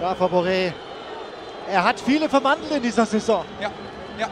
[0.00, 0.72] Rafa Boré.
[1.68, 3.44] Er hat viele verwandelt in dieser Saison.
[3.60, 3.70] Ja,
[4.18, 4.28] ja.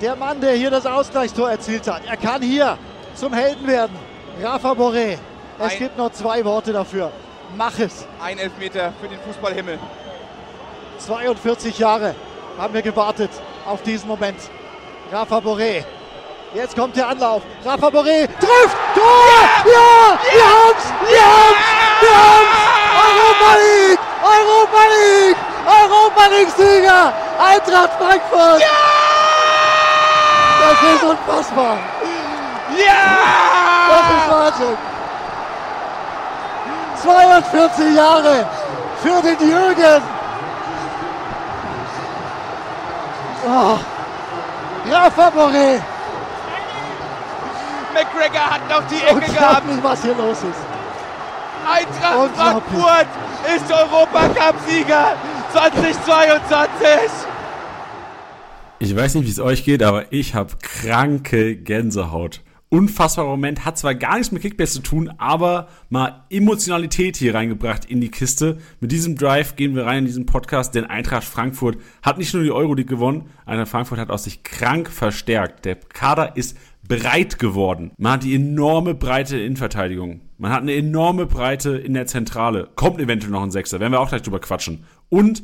[0.00, 2.78] Der Mann, der hier das Ausgleichstor erzielt hat, er kann hier
[3.14, 3.96] zum Helden werden.
[4.42, 5.18] Rafa Boré.
[5.58, 7.12] Es Ein- gibt noch zwei Worte dafür.
[7.56, 8.06] Mach es.
[8.22, 9.78] Ein Elfmeter für den Fußballhimmel.
[10.98, 12.14] 42 Jahre
[12.58, 13.30] haben wir gewartet
[13.66, 14.38] auf diesen Moment.
[15.12, 15.84] Rafa Boré.
[16.54, 17.42] Jetzt kommt der Anlauf.
[17.64, 18.76] Rafa Boré trifft.
[18.94, 19.48] Tor!
[19.66, 20.18] Ja!
[20.32, 20.84] Wir haben's!
[21.10, 22.00] Wir haben's!
[22.00, 22.81] Wir haben's!
[22.92, 23.98] Europa League!
[24.22, 25.36] Europa League!
[25.66, 27.12] Europa League-Sieger!
[27.38, 28.62] Eintracht Frankfurt!
[30.60, 31.76] Das ist unfassbar!
[32.76, 33.04] Ja!
[33.88, 34.78] Das ist Wahnsinn!
[37.02, 38.46] 42 Jahre
[39.02, 40.02] für den Jürgen!
[43.44, 43.78] Oh.
[44.90, 45.80] Rafa Boré!
[47.92, 49.62] McGregor hat noch die Ecke gehabt.
[49.82, 50.71] Was hier los ist.
[51.66, 52.36] Eintracht.
[52.36, 53.06] Frankfurt
[53.56, 55.16] ist Europacup-Sieger
[55.52, 57.32] 2022.
[58.78, 62.40] Ich weiß nicht, wie es euch geht, aber ich habe kranke Gänsehaut.
[62.68, 67.84] Unfassbarer Moment, hat zwar gar nichts mit Kickbase zu tun, aber mal Emotionalität hier reingebracht
[67.84, 68.58] in die Kiste.
[68.80, 72.42] Mit diesem Drive gehen wir rein in diesen Podcast, denn Eintracht Frankfurt hat nicht nur
[72.42, 75.66] die Euroleague gewonnen, Eintracht Frankfurt hat auch sich krank verstärkt.
[75.66, 77.92] Der Kader ist breit geworden.
[77.96, 80.20] Man hat die enorme Breite in Innenverteidigung.
[80.38, 82.68] Man hat eine enorme Breite in der Zentrale.
[82.74, 84.84] Kommt eventuell noch ein Sechser, werden wir auch gleich drüber quatschen.
[85.08, 85.42] Und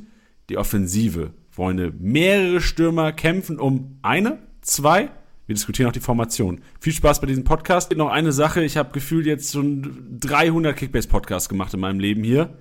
[0.48, 1.32] die Offensive.
[1.50, 5.10] Freunde, mehrere Stürmer kämpfen um eine, zwei.
[5.46, 6.60] Wir diskutieren auch die Formation.
[6.80, 7.94] Viel Spaß bei diesem Podcast.
[7.96, 8.62] Noch eine Sache.
[8.62, 12.58] Ich habe gefühlt jetzt schon 300 Kickbase-Podcasts gemacht in meinem Leben hier.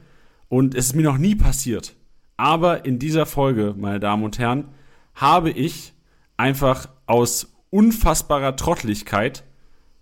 [0.48, 1.96] Und es ist mir noch nie passiert.
[2.38, 4.70] Aber in dieser Folge, meine Damen und Herren,
[5.16, 5.94] habe ich
[6.38, 9.44] einfach aus unfassbarer Trottlichkeit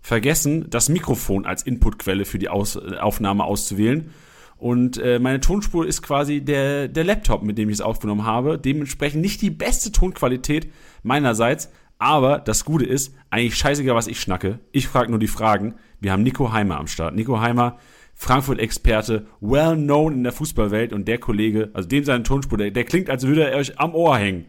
[0.00, 4.10] vergessen, das Mikrofon als Inputquelle für die Aus äh, Aufnahme auszuwählen.
[4.58, 8.58] Und äh, meine Tonspur ist quasi der, der Laptop, mit dem ich es aufgenommen habe.
[8.58, 11.70] Dementsprechend nicht die beste Tonqualität meinerseits.
[11.98, 14.60] Aber das Gute ist, eigentlich scheißegal, was ich schnacke.
[14.72, 15.74] Ich frage nur die Fragen.
[16.00, 17.14] Wir haben Nico Heimer am Start.
[17.14, 17.78] Nico Heimer,
[18.14, 20.92] Frankfurt-Experte, well known in der Fußballwelt.
[20.92, 23.94] Und der Kollege, also dem seine Tonspur, der, der klingt, als würde er euch am
[23.94, 24.46] Ohr hängen.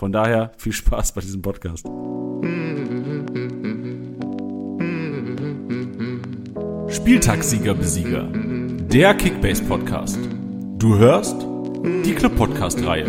[0.00, 1.84] Von daher viel Spaß bei diesem Podcast.
[6.88, 8.26] Spieltagssieger Besieger.
[8.32, 10.18] Der Kickbase Podcast.
[10.78, 11.36] Du hörst
[12.06, 13.08] die Club Podcast Reihe.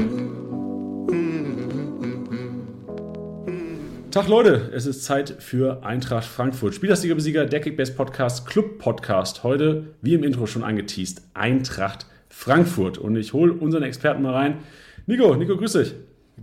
[4.11, 6.75] Tag Leute, es ist Zeit für Eintracht Frankfurt.
[6.75, 9.45] Spieltagssieger Besieger, der Kickbase Podcast, Club Podcast.
[9.45, 12.97] Heute, wie im Intro schon angeteased, Eintracht Frankfurt.
[12.97, 14.57] Und ich hole unseren Experten mal rein.
[15.07, 15.95] Nico, Nico, grüß dich.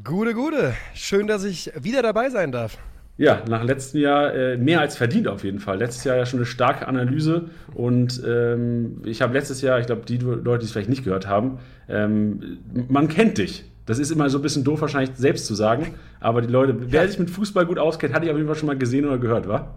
[0.04, 0.74] Gute, gute.
[0.94, 2.76] Schön, dass ich wieder dabei sein darf.
[3.16, 5.78] Ja, nach letztem Jahr äh, mehr als verdient auf jeden Fall.
[5.78, 10.02] Letztes Jahr ja schon eine starke Analyse und ähm, ich habe letztes Jahr, ich glaube,
[10.06, 11.58] die Leute, die es vielleicht nicht gehört haben,
[11.88, 12.58] ähm,
[12.88, 13.64] man kennt dich.
[13.86, 17.08] Das ist immer so ein bisschen doof wahrscheinlich selbst zu sagen, aber die Leute, wer
[17.08, 19.48] sich mit Fußball gut auskennt, hatte ich auf jeden Fall schon mal gesehen oder gehört,
[19.48, 19.74] wa?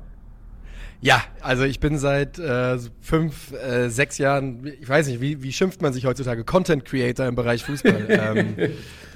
[1.03, 5.51] Ja, also ich bin seit äh, fünf, äh, sechs Jahren, ich weiß nicht, wie, wie
[5.51, 6.43] schimpft man sich heutzutage?
[6.43, 8.05] Content Creator im Bereich Fußball.
[8.09, 8.55] ähm,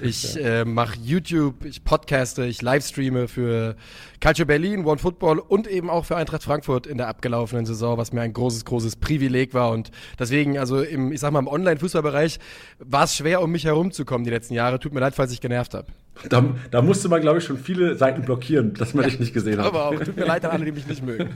[0.00, 3.76] ich äh, mache YouTube, ich podcaste, ich livestreame für
[4.22, 8.12] Culture Berlin, One Football und eben auch für Eintracht Frankfurt in der abgelaufenen Saison, was
[8.12, 9.70] mir ein großes, großes Privileg war.
[9.70, 12.38] Und deswegen, also im, ich sag mal, im Online-Fußballbereich
[12.78, 14.78] war es schwer, um mich herumzukommen die letzten Jahre.
[14.78, 15.86] Tut mir leid, falls ich genervt habe.
[16.30, 19.58] Da, da musste man, glaube ich, schon viele Seiten blockieren, dass man dich nicht gesehen
[19.58, 19.66] hat.
[19.66, 21.28] Aber auch, tut mir leid an alle, die mich nicht mögen.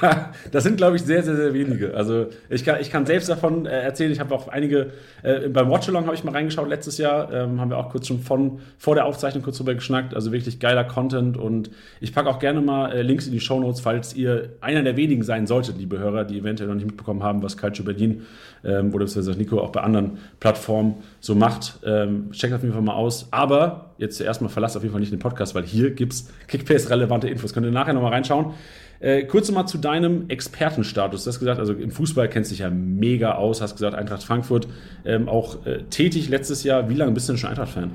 [0.50, 1.94] das sind, glaube ich, sehr, sehr, sehr wenige.
[1.94, 4.10] Also ich kann, ich kann selbst davon äh, erzählen.
[4.10, 4.92] Ich habe auch einige,
[5.22, 8.20] äh, beim Watchalong habe ich mal reingeschaut letztes Jahr, ähm, haben wir auch kurz schon
[8.20, 10.14] von vor der Aufzeichnung kurz drüber geschnackt.
[10.14, 11.70] Also wirklich geiler Content und
[12.00, 15.22] ich packe auch gerne mal äh, Links in die Shownotes, falls ihr einer der wenigen
[15.22, 18.22] sein solltet, liebe Hörer, die eventuell noch nicht mitbekommen haben, was Culture Berlin
[18.64, 21.78] ähm, oder beziehungsweise Nico auch bei anderen Plattformen so macht.
[21.84, 23.28] Ähm, checkt auf jeden Fall mal aus.
[23.30, 27.28] Aber jetzt zuerst mal verlasst auf jeden Fall nicht den Podcast, weil hier gibt's Kickbase-relevante
[27.28, 27.52] Infos.
[27.52, 28.54] Könnt ihr nachher nochmal reinschauen.
[29.02, 31.24] Äh, kurz mal zu deinem Expertenstatus.
[31.24, 34.22] Du hast gesagt, also im Fußball kennst du dich ja mega aus, hast gesagt, Eintracht
[34.22, 34.68] Frankfurt
[35.04, 36.88] ähm, auch äh, tätig letztes Jahr.
[36.88, 37.90] Wie lange bist du denn schon Eintracht-Fan?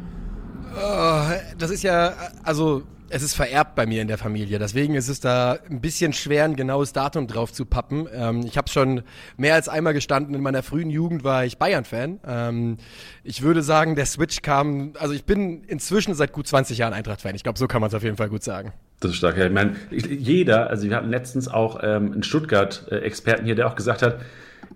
[0.75, 1.21] Oh,
[1.57, 4.59] das ist ja, also es ist vererbt bei mir in der Familie.
[4.59, 8.09] Deswegen ist es da ein bisschen schwer, ein genaues Datum drauf zu pappen.
[8.13, 9.03] Ähm, ich habe schon
[9.37, 10.35] mehr als einmal gestanden.
[10.35, 12.19] In meiner frühen Jugend war ich Bayern-Fan.
[12.27, 12.77] Ähm,
[13.23, 17.33] ich würde sagen, der Switch kam, also ich bin inzwischen seit gut 20 Jahren Eintracht-Fan.
[17.33, 18.73] Ich glaube, so kann man es auf jeden Fall gut sagen.
[18.99, 19.37] Das ist stark.
[19.37, 23.75] Ja, ich meine, jeder, also wir hatten letztens auch ähm, einen Stuttgart-Experten hier, der auch
[23.75, 24.19] gesagt hat,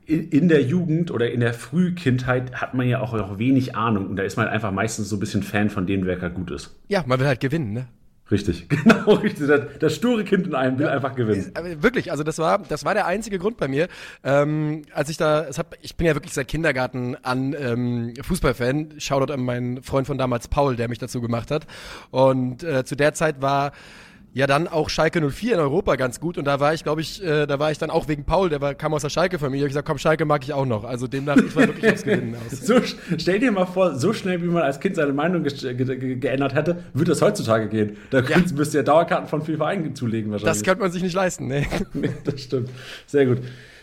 [0.05, 4.15] in, der Jugend oder in der Frühkindheit hat man ja auch noch wenig Ahnung und
[4.15, 6.75] da ist man einfach meistens so ein bisschen Fan von denen, wer gerade gut ist.
[6.87, 7.87] Ja, man will halt gewinnen, ne?
[8.29, 9.47] Richtig, genau, richtig.
[9.47, 11.51] Das, das sture Kind in einem will ja, einfach gewinnen.
[11.81, 13.89] Wirklich, also das war, das war der einzige Grund bei mir.
[14.23, 18.99] Ähm, als ich da, es hab, ich bin ja wirklich seit Kindergarten an ähm, Fußballfan.
[18.99, 21.67] Shoutout an meinen Freund von damals Paul, der mich dazu gemacht hat.
[22.09, 23.73] Und äh, zu der Zeit war
[24.33, 27.23] ja dann auch Schalke 04 in Europa ganz gut und da war ich, glaube ich,
[27.23, 29.65] äh, da war ich dann auch wegen Paul, der war, kam aus der Schalke-Familie.
[29.65, 30.83] Ich gesagt, komm, Schalke mag ich auch noch.
[30.83, 32.59] Also demnach, ich war wirklich aufs Gewinnen aus.
[32.61, 32.75] So,
[33.17, 36.55] stell dir mal vor, so schnell wie man als Kind seine Meinung ge ge geändert
[36.55, 37.97] hätte, würde das heutzutage gehen.
[38.09, 38.37] Da ja.
[38.55, 40.57] müsst ihr Dauerkarten von vielen Vereinen zulegen wahrscheinlich.
[40.57, 41.65] Das könnte man sich nicht leisten, ne?
[41.93, 42.69] nee, das stimmt.
[43.07, 43.39] Sehr gut.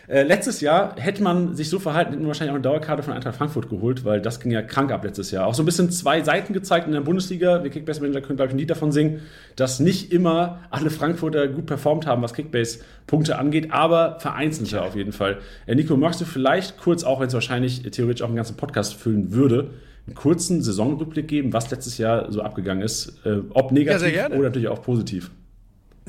[0.09, 3.13] Äh, letztes Jahr hätte man sich so verhalten, hätte man wahrscheinlich auch eine Dauerkarte von
[3.13, 5.45] Eintracht Frankfurt geholt, weil das ging ja krank ab letztes Jahr.
[5.45, 7.63] Auch so ein bisschen zwei Seiten gezeigt in der Bundesliga.
[7.63, 9.21] Wir Kickbase-Manager können, glaube ich, ein Lied davon singen,
[9.55, 15.11] dass nicht immer alle Frankfurter gut performt haben, was Kickbase-Punkte angeht, aber vereinzelte auf jeden
[15.11, 15.37] Fall.
[15.67, 18.95] Äh, Nico, magst du vielleicht kurz, auch wenn es wahrscheinlich theoretisch auch einen ganzen Podcast
[18.95, 19.69] füllen würde,
[20.07, 24.39] einen kurzen Saisonrückblick geben, was letztes Jahr so abgegangen ist, äh, ob negativ ja, oder
[24.39, 25.29] natürlich auch positiv?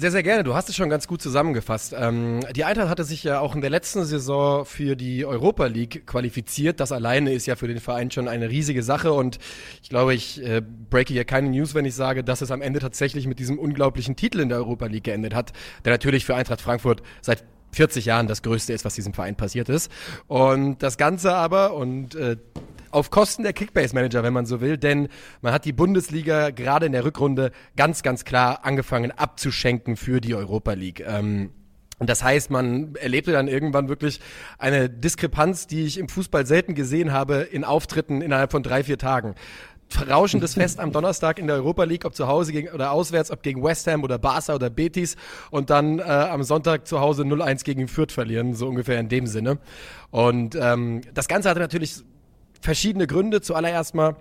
[0.00, 0.44] Sehr, sehr gerne.
[0.44, 1.94] Du hast es schon ganz gut zusammengefasst.
[1.94, 6.06] Ähm, die Eintracht hatte sich ja auch in der letzten Saison für die Europa League
[6.06, 6.80] qualifiziert.
[6.80, 9.38] Das alleine ist ja für den Verein schon eine riesige Sache und
[9.82, 12.80] ich glaube, ich äh, breake hier keine News, wenn ich sage, dass es am Ende
[12.80, 15.52] tatsächlich mit diesem unglaublichen Titel in der Europa League geendet hat,
[15.84, 19.68] der natürlich für Eintracht Frankfurt seit 40 Jahren das Größte ist, was diesem Verein passiert
[19.68, 19.92] ist.
[20.28, 22.38] Und das Ganze aber, und äh,
[22.90, 25.08] auf Kosten der Kickbase-Manager, wenn man so will, denn
[25.42, 30.34] man hat die Bundesliga gerade in der Rückrunde ganz, ganz klar angefangen abzuschenken für die
[30.34, 31.04] Europa League.
[31.06, 31.50] Ähm,
[31.98, 34.20] und das heißt, man erlebte dann irgendwann wirklich
[34.58, 38.96] eine Diskrepanz, die ich im Fußball selten gesehen habe, in Auftritten innerhalb von drei, vier
[38.96, 39.34] Tagen
[40.08, 43.42] rauschendes Fest am Donnerstag in der Europa League, ob zu Hause gegen, oder auswärts, ob
[43.42, 45.16] gegen West Ham oder Barca oder Betis
[45.50, 49.26] und dann äh, am Sonntag zu Hause 0-1 gegen Fürth verlieren, so ungefähr in dem
[49.26, 49.58] Sinne.
[50.10, 52.02] Und ähm, das Ganze hatte natürlich
[52.60, 53.40] verschiedene Gründe.
[53.40, 54.16] Zuallererst mal,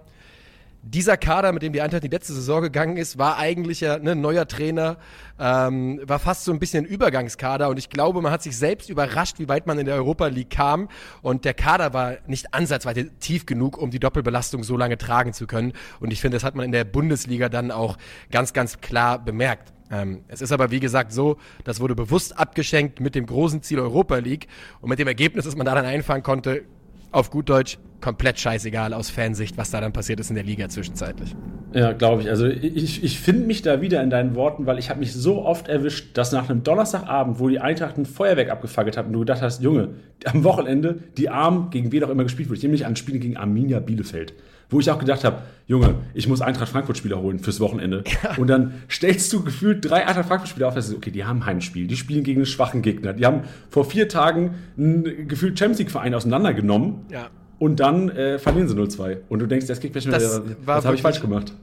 [0.81, 4.15] dieser Kader, mit dem die Eintracht die letzte Saison gegangen ist, war eigentlich ja ne,
[4.15, 4.97] neuer Trainer,
[5.37, 8.89] ähm, war fast so ein bisschen ein Übergangskader und ich glaube, man hat sich selbst
[8.89, 10.89] überrascht, wie weit man in der Europa League kam
[11.21, 15.47] und der Kader war nicht ansatzweise tief genug, um die Doppelbelastung so lange tragen zu
[15.47, 17.97] können und ich finde, das hat man in der Bundesliga dann auch
[18.31, 19.73] ganz, ganz klar bemerkt.
[19.91, 23.79] Ähm, es ist aber wie gesagt so, das wurde bewusst abgeschenkt mit dem großen Ziel
[23.79, 24.47] Europa League
[24.81, 26.63] und mit dem Ergebnis, das man da dann einfahren konnte,
[27.11, 30.69] auf gut Deutsch komplett scheißegal aus Fansicht, was da dann passiert ist in der Liga
[30.69, 31.35] zwischenzeitlich.
[31.73, 32.29] Ja, glaube ich.
[32.29, 35.43] Also ich, ich finde mich da wieder in deinen Worten, weil ich habe mich so
[35.45, 39.19] oft erwischt, dass nach einem Donnerstagabend, wo die Eintracht ein Feuerwerk abgefackelt hat und du
[39.19, 39.89] gedacht hast, Junge,
[40.25, 43.79] am Wochenende, die Arm, gegen wen auch immer gespielt wurde, nämlich an Spiele gegen Arminia
[43.79, 44.33] Bielefeld
[44.69, 48.03] wo ich auch gedacht habe, Junge, ich muss Eintracht Frankfurt Spieler holen fürs Wochenende.
[48.23, 48.35] Ja.
[48.37, 51.45] Und dann stellst du gefühlt drei Eintracht Frankfurt Spieler auf, das ist okay, die haben
[51.45, 53.13] Heimspiel, die spielen gegen einen schwachen Gegner.
[53.13, 57.05] Die haben vor vier Tagen einen gefühlt Champions League Verein auseinandergenommen.
[57.11, 57.29] Ja.
[57.59, 59.17] Und dann äh, verlieren sie 0-2.
[59.27, 61.53] Und du denkst, das schon wieder, was habe ich falsch gemacht?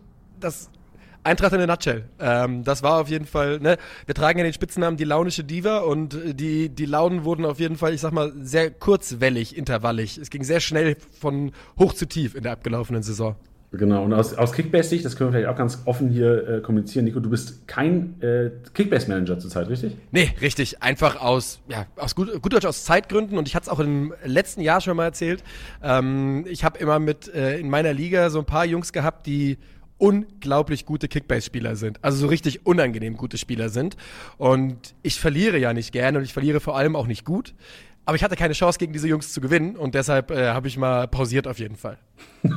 [0.40, 0.68] Das
[1.26, 2.04] Eintracht in der Nutshell.
[2.18, 3.76] Ähm, das war auf jeden Fall, ne,
[4.06, 7.76] wir tragen ja den Spitznamen die launische Diva und die, die Launen wurden auf jeden
[7.76, 10.18] Fall, ich sag mal, sehr kurzwellig, intervallig.
[10.18, 13.36] Es ging sehr schnell von hoch zu tief in der abgelaufenen Saison.
[13.72, 17.04] Genau, und aus, aus Kickbase-Sicht, das können wir vielleicht auch ganz offen hier äh, kommunizieren,
[17.04, 19.96] Nico, du bist kein äh, Kickbase-Manager zurzeit, richtig?
[20.12, 20.82] Nee, richtig.
[20.82, 24.14] Einfach aus, ja, aus gut, gut Deutsch aus Zeitgründen und ich hatte es auch im
[24.24, 25.42] letzten Jahr schon mal erzählt.
[25.82, 29.58] Ähm, ich habe immer mit äh, in meiner Liga so ein paar Jungs gehabt, die
[29.98, 31.98] unglaublich gute Kickbase-Spieler sind.
[32.02, 33.96] Also so richtig unangenehm gute Spieler sind.
[34.38, 37.54] Und ich verliere ja nicht gerne und ich verliere vor allem auch nicht gut.
[38.06, 40.78] Aber ich hatte keine Chance, gegen diese Jungs zu gewinnen und deshalb äh, habe ich
[40.78, 41.98] mal pausiert auf jeden Fall.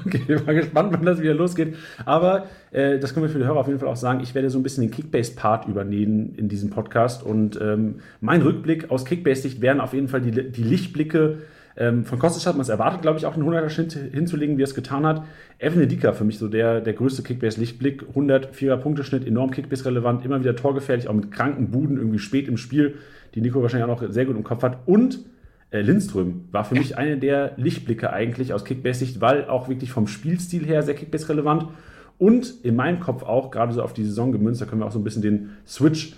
[0.05, 1.75] Okay, mal gespannt, wann das wieder losgeht.
[2.05, 4.19] Aber äh, das können wir für die Hörer auf jeden Fall auch sagen.
[4.21, 8.91] Ich werde so ein bisschen den Kickbase-Part übernehmen in diesem Podcast und ähm, mein Rückblick
[8.91, 11.39] aus Kickbase-Sicht wären auf jeden Fall die, die Lichtblicke
[11.79, 14.65] ähm, von Kostic hat man es erwartet, glaube ich, auch einen 100er-Schnitt hinzulegen, wie er
[14.65, 15.23] es getan hat.
[15.59, 18.03] Evan Dika für mich so der, der größte Kickbase-Lichtblick.
[18.13, 22.95] 104er Punkteschnitt, enorm Kickbase-relevant, immer wieder torgefährlich, auch mit kranken Buden irgendwie spät im Spiel,
[23.33, 24.79] die Nico wahrscheinlich auch noch sehr gut im Kopf hat.
[24.87, 25.19] Und
[25.71, 30.07] äh, Lindström war für mich eine der Lichtblicke eigentlich aus Kickbase-Sicht, weil auch wirklich vom
[30.07, 31.67] Spielstil her sehr Kickbase-relevant
[32.17, 34.91] und in meinem Kopf auch gerade so auf die Saison gemünzt, da können wir auch
[34.91, 36.13] so ein bisschen den Switch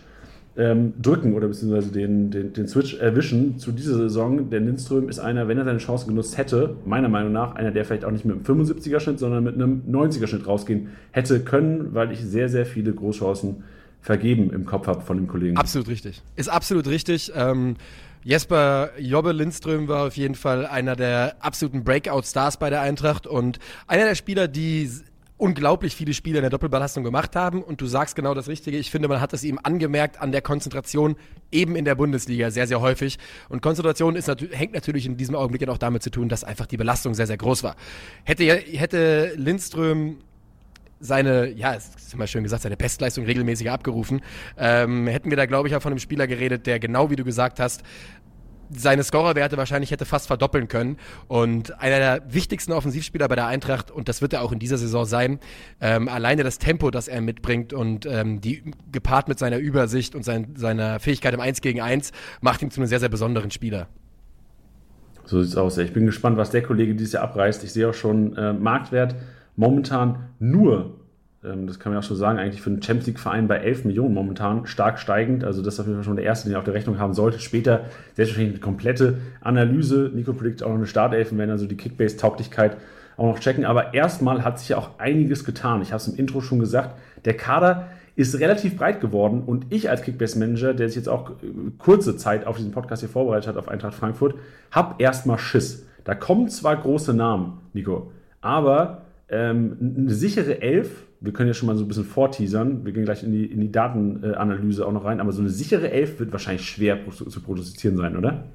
[0.58, 4.50] ähm, drücken oder beziehungsweise den, den, den Switch erwischen zu dieser Saison.
[4.50, 7.86] Der Lindström ist einer, wenn er seine Chance genutzt hätte, meiner Meinung nach, einer, der
[7.86, 12.20] vielleicht auch nicht mit einem 75er-Schnitt, sondern mit einem 90er-Schnitt rausgehen hätte können, weil ich
[12.20, 13.64] sehr, sehr viele Großchancen
[14.02, 15.58] vergeben im Kopf habe von dem Kollegen.
[15.58, 16.22] Absolut richtig.
[16.36, 17.32] Ist absolut richtig.
[17.36, 17.76] Ähm,
[18.24, 23.58] Jesper Jobbe Lindström war auf jeden Fall einer der absoluten Breakout-Stars bei der Eintracht und
[23.88, 24.90] einer der Spieler, die
[25.42, 27.64] unglaublich viele Spiele in der Doppelbelastung gemacht haben.
[27.64, 28.78] Und du sagst genau das Richtige.
[28.78, 31.16] Ich finde, man hat es ihm angemerkt an der Konzentration
[31.52, 33.18] eben in der Bundesliga sehr, sehr häufig.
[33.50, 36.78] Und Konzentration ist hängt natürlich in diesem Augenblick auch damit zu tun, dass einfach die
[36.78, 37.76] Belastung sehr, sehr groß war.
[38.24, 40.18] Hätte, hätte Lindström
[41.00, 44.22] seine, ja, es ist immer schön gesagt, seine Bestleistung regelmäßig abgerufen.
[44.58, 47.24] Ähm, hätten wir da, glaube ich, auch von einem Spieler geredet, der genau wie du
[47.24, 47.82] gesagt hast,
[48.76, 50.98] seine Scorerwerte wahrscheinlich hätte fast verdoppeln können.
[51.28, 54.78] Und einer der wichtigsten Offensivspieler bei der Eintracht, und das wird er auch in dieser
[54.78, 55.40] Saison sein,
[55.80, 60.24] ähm, alleine das Tempo, das er mitbringt und ähm, die gepaart mit seiner Übersicht und
[60.24, 62.12] sein, seiner Fähigkeit im 1 gegen 1,
[62.42, 63.88] macht ihn zu einem sehr, sehr besonderen Spieler.
[65.26, 65.78] So sieht's aus.
[65.78, 67.64] Ich bin gespannt, was der Kollege dieses Jahr abreißt.
[67.64, 69.16] Ich sehe auch schon äh, Marktwert
[69.56, 71.01] momentan nur,
[71.42, 74.68] das kann man auch schon sagen, eigentlich für einen Champions League-Verein bei 11 Millionen momentan
[74.68, 75.44] stark steigend.
[75.44, 77.14] Also das ist auf jeden Fall schon der erste, den er auf der Rechnung haben
[77.14, 77.40] sollte.
[77.40, 80.12] Später selbstverständlich eine komplette Analyse.
[80.14, 82.78] Nico prediktet auch noch eine Startelfen, wenn also die Kickbase-Tauglichkeit
[83.18, 83.66] auch noch checken.
[83.66, 85.82] Aber erstmal hat sich ja auch einiges getan.
[85.82, 86.96] Ich habe es im Intro schon gesagt.
[87.26, 91.34] Der Kader ist relativ breit geworden und ich als Kickbase-Manager, der sich jetzt auch äh,
[91.80, 94.36] kurze Zeit auf diesen Podcast hier vorbereitet hat, auf Eintracht Frankfurt,
[94.70, 95.88] habe erstmal Schiss.
[96.04, 101.68] Da kommen zwar große Namen, Nico, aber ähm, eine sichere Elf, wir können ja schon
[101.68, 105.06] mal so ein bisschen vorteasern, wir gehen gleich in die, in die Datenanalyse auch noch
[105.06, 108.46] rein, aber so eine sichere Elf wird wahrscheinlich schwer zu produzieren sein, oder?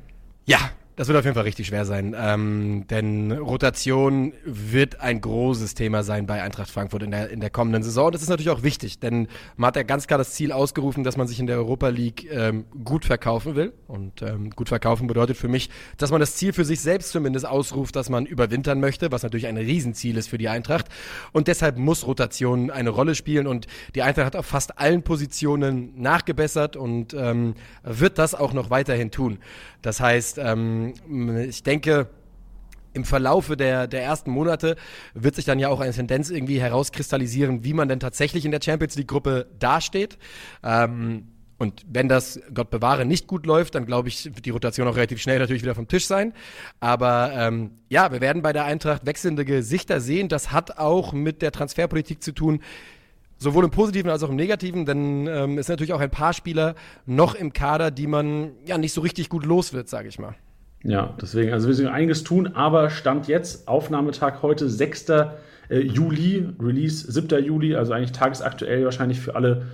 [0.46, 0.58] Ja,
[0.96, 6.02] das wird auf jeden Fall richtig schwer sein, ähm, denn Rotation wird ein großes Thema
[6.02, 8.10] sein bei Eintracht Frankfurt in der, in der kommenden Saison.
[8.10, 11.18] Das ist natürlich auch wichtig, denn man hat ja ganz klar das Ziel ausgerufen, dass
[11.18, 13.74] man sich in der Europa League ähm, gut verkaufen will.
[13.86, 17.46] Und ähm, gut verkaufen bedeutet für mich, dass man das Ziel für sich selbst zumindest
[17.46, 20.86] ausruft, dass man überwintern möchte, was natürlich ein Riesenziel ist für die Eintracht.
[21.32, 25.92] Und deshalb muss Rotation eine Rolle spielen und die Eintracht hat auf fast allen Positionen
[26.00, 29.38] nachgebessert und ähm, wird das auch noch weiterhin tun.
[29.82, 30.85] Das heißt, ähm,
[31.48, 32.08] ich denke,
[32.96, 34.76] im Verlaufe der, der ersten Monate
[35.14, 38.60] wird sich dann ja auch eine Tendenz irgendwie herauskristallisieren, wie man denn tatsächlich in der
[38.62, 40.18] Champions League-Gruppe dasteht.
[40.64, 41.28] Ähm,
[41.58, 44.96] und wenn das, Gott bewahre, nicht gut läuft, dann glaube ich, wird die Rotation auch
[44.96, 46.32] relativ schnell natürlich wieder vom Tisch sein.
[46.80, 50.28] Aber ähm, ja, wir werden bei der Eintracht wechselnde Gesichter sehen.
[50.28, 52.60] Das hat auch mit der Transferpolitik zu tun,
[53.38, 56.32] sowohl im Positiven als auch im Negativen, denn ähm, es sind natürlich auch ein paar
[56.32, 56.74] Spieler
[57.04, 60.34] noch im Kader, die man ja nicht so richtig gut los wird, sage ich mal.
[60.86, 65.08] Ja, deswegen, also wir sind einiges tun, aber Stand jetzt, Aufnahmetag heute, 6.
[65.08, 67.44] Äh, Juli, Release 7.
[67.44, 69.66] Juli, also eigentlich tagesaktuell wahrscheinlich für alle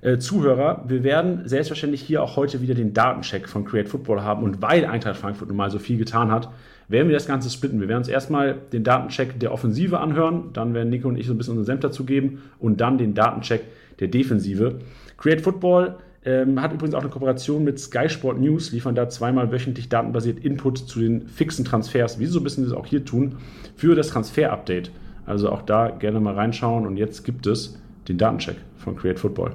[0.00, 0.82] äh, Zuhörer.
[0.88, 4.86] Wir werden selbstverständlich hier auch heute wieder den Datencheck von Create Football haben und weil
[4.86, 6.48] Eintracht Frankfurt nun mal so viel getan hat,
[6.88, 7.78] werden wir das Ganze splitten.
[7.78, 11.34] Wir werden uns erstmal den Datencheck der Offensive anhören, dann werden Nico und ich so
[11.34, 13.64] ein bisschen unseren Senf dazu geben und dann den Datencheck
[14.00, 14.78] der Defensive.
[15.18, 19.52] Create Football ähm, hat übrigens auch eine Kooperation mit Sky Sport News, liefern da zweimal
[19.52, 23.04] wöchentlich datenbasiert Input zu den fixen Transfers, wie sie so ein bisschen das auch hier
[23.04, 23.36] tun,
[23.76, 24.90] für das Transfer-Update.
[25.26, 27.78] Also auch da gerne mal reinschauen und jetzt gibt es
[28.08, 29.52] den Datencheck von Create Football.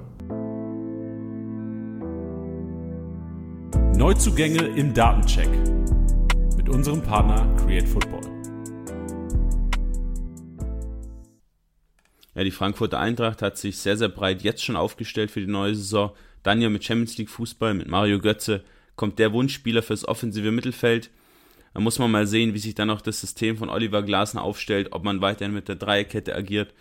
[3.95, 5.49] Neuzugänge im Datencheck
[6.55, 8.21] mit unserem Partner Create Football.
[12.35, 15.75] Ja, die Frankfurter Eintracht hat sich sehr, sehr breit jetzt schon aufgestellt für die neue
[15.75, 16.11] Saison.
[16.49, 18.63] Dann ja mit Champions League Fußball, mit Mario Götze
[18.95, 21.11] kommt der Wunschspieler fürs offensive Mittelfeld.
[21.75, 24.87] Da muss man mal sehen, wie sich dann auch das System von Oliver Glasner aufstellt,
[24.91, 26.73] ob man weiterhin mit der Dreierkette agiert,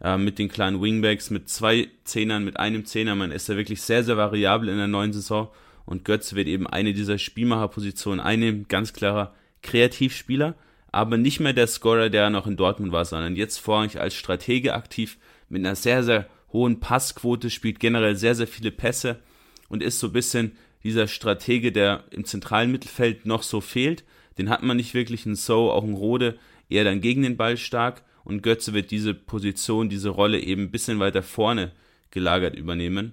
[0.00, 3.16] äh, mit den kleinen Wingbacks, mit zwei Zehnern, mit einem Zehner.
[3.16, 5.48] Man ist ja wirklich sehr, sehr variabel in der neuen Saison
[5.86, 10.54] und Götze wird eben eine dieser Spielmacherpositionen einnehmen, ganz klarer Kreativspieler,
[10.92, 14.74] aber nicht mehr der Scorer, der noch in Dortmund war, sondern jetzt vorrangig als Stratege
[14.74, 15.18] aktiv
[15.48, 19.20] mit einer sehr, sehr hohen Passquote, spielt generell sehr, sehr viele Pässe
[19.68, 20.52] und ist so ein bisschen
[20.84, 24.04] dieser Stratege, der im zentralen Mittelfeld noch so fehlt.
[24.38, 26.38] Den hat man nicht wirklich, ein So, auch ein Rode,
[26.68, 30.70] eher dann gegen den Ball stark und Götze wird diese Position, diese Rolle eben ein
[30.70, 31.72] bisschen weiter vorne
[32.10, 33.12] gelagert übernehmen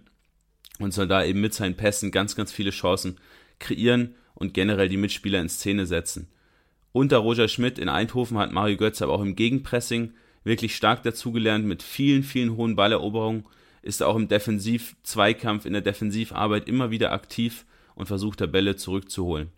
[0.80, 3.18] und soll da eben mit seinen Pässen ganz, ganz viele Chancen
[3.60, 6.28] kreieren und generell die Mitspieler in Szene setzen.
[6.92, 10.14] Unter Roger Schmidt in Eindhoven hat Mario Götze aber auch im Gegenpressing
[10.44, 13.46] wirklich stark dazugelernt mit vielen, vielen hohen Balleroberungen,
[13.82, 19.50] ist auch im Defensiv-Zweikampf, in der Defensivarbeit immer wieder aktiv und versucht da Bälle zurückzuholen.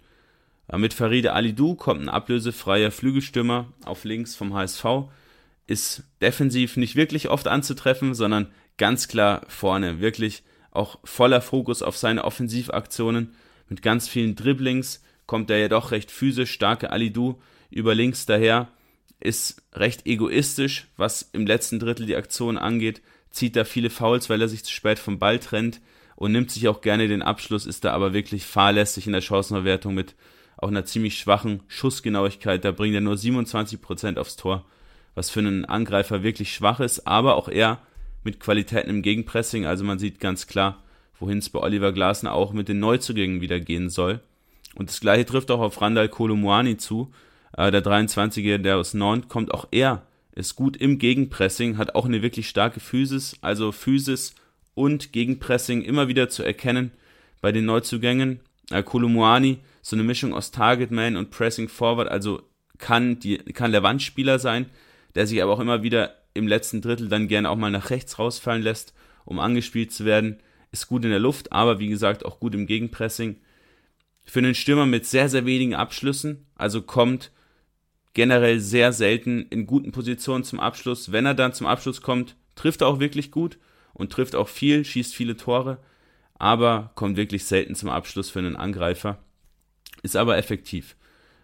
[0.75, 4.85] Mit Faride Alidou kommt ein ablösefreier Flügelstürmer auf links vom HSV,
[5.67, 11.97] ist defensiv nicht wirklich oft anzutreffen, sondern ganz klar vorne, wirklich auch voller Fokus auf
[11.97, 13.35] seine Offensivaktionen.
[13.69, 17.39] Mit ganz vielen Dribblings kommt der ja doch recht physisch starke Alidou
[17.69, 18.67] über links daher,
[19.19, 24.41] ist recht egoistisch, was im letzten Drittel die Aktion angeht, zieht da viele Fouls, weil
[24.41, 25.81] er sich zu spät vom Ball trennt
[26.15, 29.93] und nimmt sich auch gerne den Abschluss, ist da aber wirklich fahrlässig in der Chancenverwertung
[29.93, 30.15] mit
[30.57, 32.63] auch einer ziemlich schwachen Schussgenauigkeit.
[32.63, 34.65] Da bringt er nur 27% aufs Tor,
[35.13, 37.79] was für einen Angreifer wirklich schwach ist, aber auch er
[38.23, 39.65] mit Qualitäten im Gegenpressing.
[39.65, 40.81] Also man sieht ganz klar,
[41.19, 44.21] wohin es bei Oliver Glasner auch mit den Neuzugängen wieder gehen soll.
[44.75, 47.13] Und das gleiche trifft auch auf Randall Kolomuani zu.
[47.57, 52.05] Äh, der 23er, der aus Nantes, kommt auch er ist gut im Gegenpressing, hat auch
[52.05, 54.35] eine wirklich starke Physis, also Physis
[54.73, 56.91] und Gegenpressing immer wieder zu erkennen
[57.41, 58.41] bei den Neuzugängen.
[58.69, 62.41] Äh, Kolumuani, so eine Mischung aus Targetman und Pressing Forward, also
[62.77, 64.69] kann, die, kann der Wandspieler sein,
[65.15, 68.19] der sich aber auch immer wieder im letzten Drittel dann gerne auch mal nach rechts
[68.19, 68.93] rausfallen lässt,
[69.23, 70.39] um angespielt zu werden.
[70.71, 73.37] Ist gut in der Luft, aber wie gesagt auch gut im Gegenpressing.
[74.25, 77.31] Für einen Stürmer mit sehr, sehr wenigen Abschlüssen, also kommt
[78.15, 81.11] generell sehr selten in guten Positionen zum Abschluss.
[81.11, 83.59] Wenn er dann zum Abschluss kommt, trifft er auch wirklich gut
[83.93, 85.77] und trifft auch viel, schießt viele Tore,
[86.39, 89.19] aber kommt wirklich selten zum Abschluss für einen Angreifer.
[90.01, 90.95] Ist aber effektiv.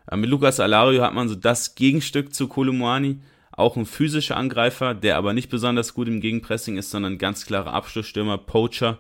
[0.09, 3.19] Äh, mit Lukas Alario hat man so das Gegenstück zu Kolomuani,
[3.51, 7.73] auch ein physischer Angreifer, der aber nicht besonders gut im Gegenpressing ist, sondern ganz klarer
[7.73, 8.97] Abschlussstürmer, Poacher,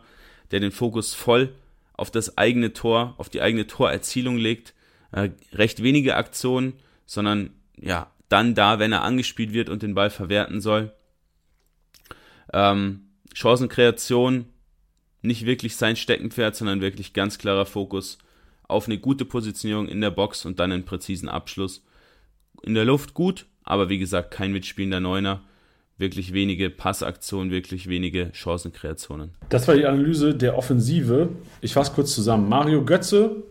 [0.51, 1.53] der den Fokus voll
[1.93, 4.73] auf das eigene Tor, auf die eigene Torerzielung legt.
[5.13, 6.73] Äh, recht wenige Aktionen,
[7.05, 7.51] sondern
[7.81, 10.93] ja, dann da, wenn er angespielt wird und den Ball verwerten soll.
[12.53, 14.45] Ähm, Chancenkreation
[15.21, 18.17] nicht wirklich sein Steckenpferd, sondern wirklich ganz klarer Fokus
[18.63, 21.83] auf eine gute Positionierung in der Box und dann einen präzisen Abschluss.
[22.63, 25.41] In der Luft gut, aber wie gesagt, kein mitspielender Neuner.
[25.97, 29.31] Wirklich wenige Passaktionen, wirklich wenige Chancenkreationen.
[29.49, 31.29] Das war die Analyse der Offensive.
[31.59, 32.49] Ich fasse kurz zusammen.
[32.49, 33.43] Mario Götze,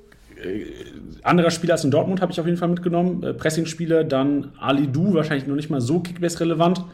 [1.22, 3.22] anderer Spieler als in Dortmund habe ich auf jeden Fall mitgenommen.
[3.22, 6.84] Äh, Pressing-Spieler, dann Ali Du, wahrscheinlich noch nicht mal so Kickbase-relevant.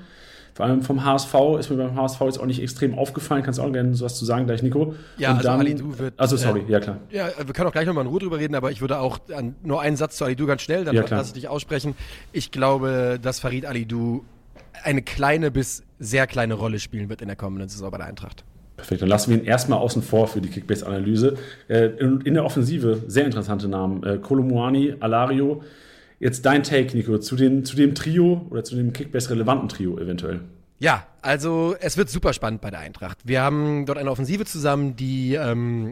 [0.54, 3.42] Vor allem vom HSV ist mir beim HSV jetzt auch nicht extrem aufgefallen.
[3.42, 4.94] Kannst du auch gerne was zu sagen gleich, Nico?
[5.18, 6.14] Ja, Und also dann, Alidu wird.
[6.16, 6.96] Also sorry, äh, ja klar.
[7.10, 9.54] Ja, wir können auch gleich nochmal in Ruhe drüber reden, aber ich würde auch an,
[9.62, 11.94] nur einen Satz zu Alidu ganz schnell, dann Ja, lasse ich dich aussprechen.
[12.32, 14.24] Ich glaube, dass Farid Alidu
[14.82, 18.44] eine kleine bis sehr kleine Rolle spielen wird in der kommenden Saison bei der Eintracht.
[18.76, 21.36] Perfekt, dann lassen wir ihn erstmal außen vor für die Kickbase-Analyse.
[21.68, 24.02] Äh, in, der Offensive sehr interessante Namen.
[24.02, 25.62] Äh, Kolomuani, Alario.
[26.20, 30.40] Jetzt dein Take, Nico, zu, den, zu dem Trio oder zu dem Kickbase-relevanten Trio eventuell.
[30.78, 33.18] Ja, also es wird super spannend bei der Eintracht.
[33.24, 35.90] Wir haben dort eine Offensive zusammen, die ähm,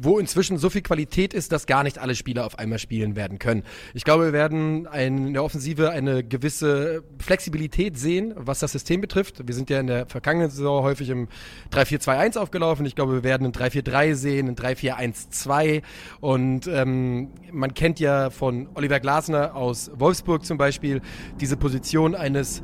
[0.00, 3.38] wo inzwischen so viel Qualität ist, dass gar nicht alle Spieler auf einmal spielen werden
[3.38, 3.62] können.
[3.94, 9.00] Ich glaube, wir werden ein, in der Offensive eine gewisse Flexibilität sehen, was das System
[9.00, 9.46] betrifft.
[9.46, 11.28] Wir sind ja in der vergangenen Saison häufig im
[11.72, 12.84] 3-4-2-1 aufgelaufen.
[12.86, 15.82] Ich glaube, wir werden ein 3-4-3 sehen, ein 3-4-1-2.
[16.20, 21.00] Und ähm, man kennt ja von Oliver Glasner aus Wolfsburg zum Beispiel
[21.40, 22.62] diese Position eines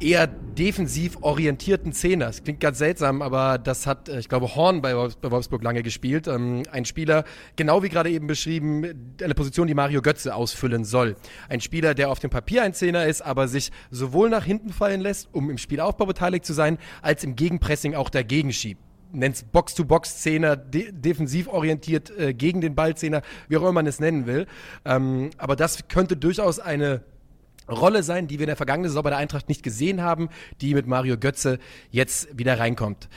[0.00, 2.42] eher defensiv orientierten Zehners.
[2.42, 6.26] Klingt ganz seltsam, aber das hat, äh, ich glaube, Horn bei Wolfsburg lange gespielt.
[6.26, 7.24] Ähm, ein Spieler,
[7.56, 11.16] genau wie gerade eben beschrieben, eine Position, die Mario Götze ausfüllen soll.
[11.48, 15.00] Ein Spieler, der auf dem Papier ein Zehner ist, aber sich sowohl nach hinten fallen
[15.00, 20.56] lässt, um im Spielaufbau beteiligt zu sein, als im Gegenpressing auch dagegen schiebt nennt's Box-to-Box-Zehner,
[20.56, 24.46] de defensiv orientiert äh, gegen den Ballzehner, wie auch immer man es nennen will.
[24.84, 27.02] Ähm, aber das könnte durchaus eine
[27.68, 30.28] Rolle sein, die wir in der vergangenen Saison bei der Eintracht nicht gesehen haben,
[30.60, 31.58] die mit Mario Götze
[31.90, 33.08] jetzt wieder reinkommt.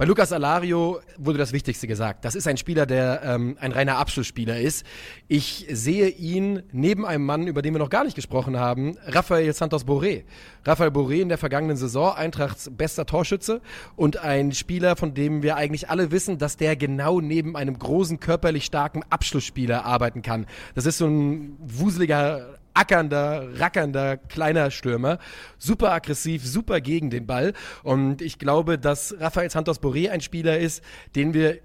[0.00, 2.24] Bei Lucas Alario wurde das Wichtigste gesagt.
[2.24, 4.86] Das ist ein Spieler, der ähm, ein reiner Abschlussspieler ist.
[5.28, 9.52] Ich sehe ihn neben einem Mann, über den wir noch gar nicht gesprochen haben, Rafael
[9.52, 10.22] Santos Boré.
[10.64, 13.60] Rafael Boré in der vergangenen Saison Eintrachts bester Torschütze
[13.94, 18.20] und ein Spieler, von dem wir eigentlich alle wissen, dass der genau neben einem großen,
[18.20, 20.46] körperlich starken Abschlussspieler arbeiten kann.
[20.74, 25.18] Das ist so ein wuseliger ackernder, rackernder kleiner Stürmer.
[25.58, 27.52] Super aggressiv, super gegen den Ball.
[27.82, 30.82] Und ich glaube, dass Rafael Santos Boré ein Spieler ist,
[31.14, 31.58] den wir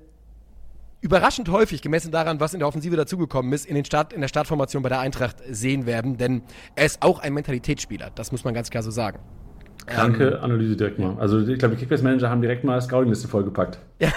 [1.02, 4.28] überraschend häufig, gemessen daran, was in der Offensive dazugekommen ist, in, den Start, in der
[4.28, 6.18] Startformation bei der Eintracht sehen werden.
[6.18, 6.42] Denn
[6.76, 8.12] er ist auch ein Mentalitätsspieler.
[8.16, 9.20] Das muss man ganz klar so sagen.
[9.86, 11.18] Kranke Analyse direkt mal.
[11.20, 13.80] Also ich glaube, die Kickbase-Manager haben direkt mal Scouting-Liste vollgepackt.
[13.98, 14.12] Ja,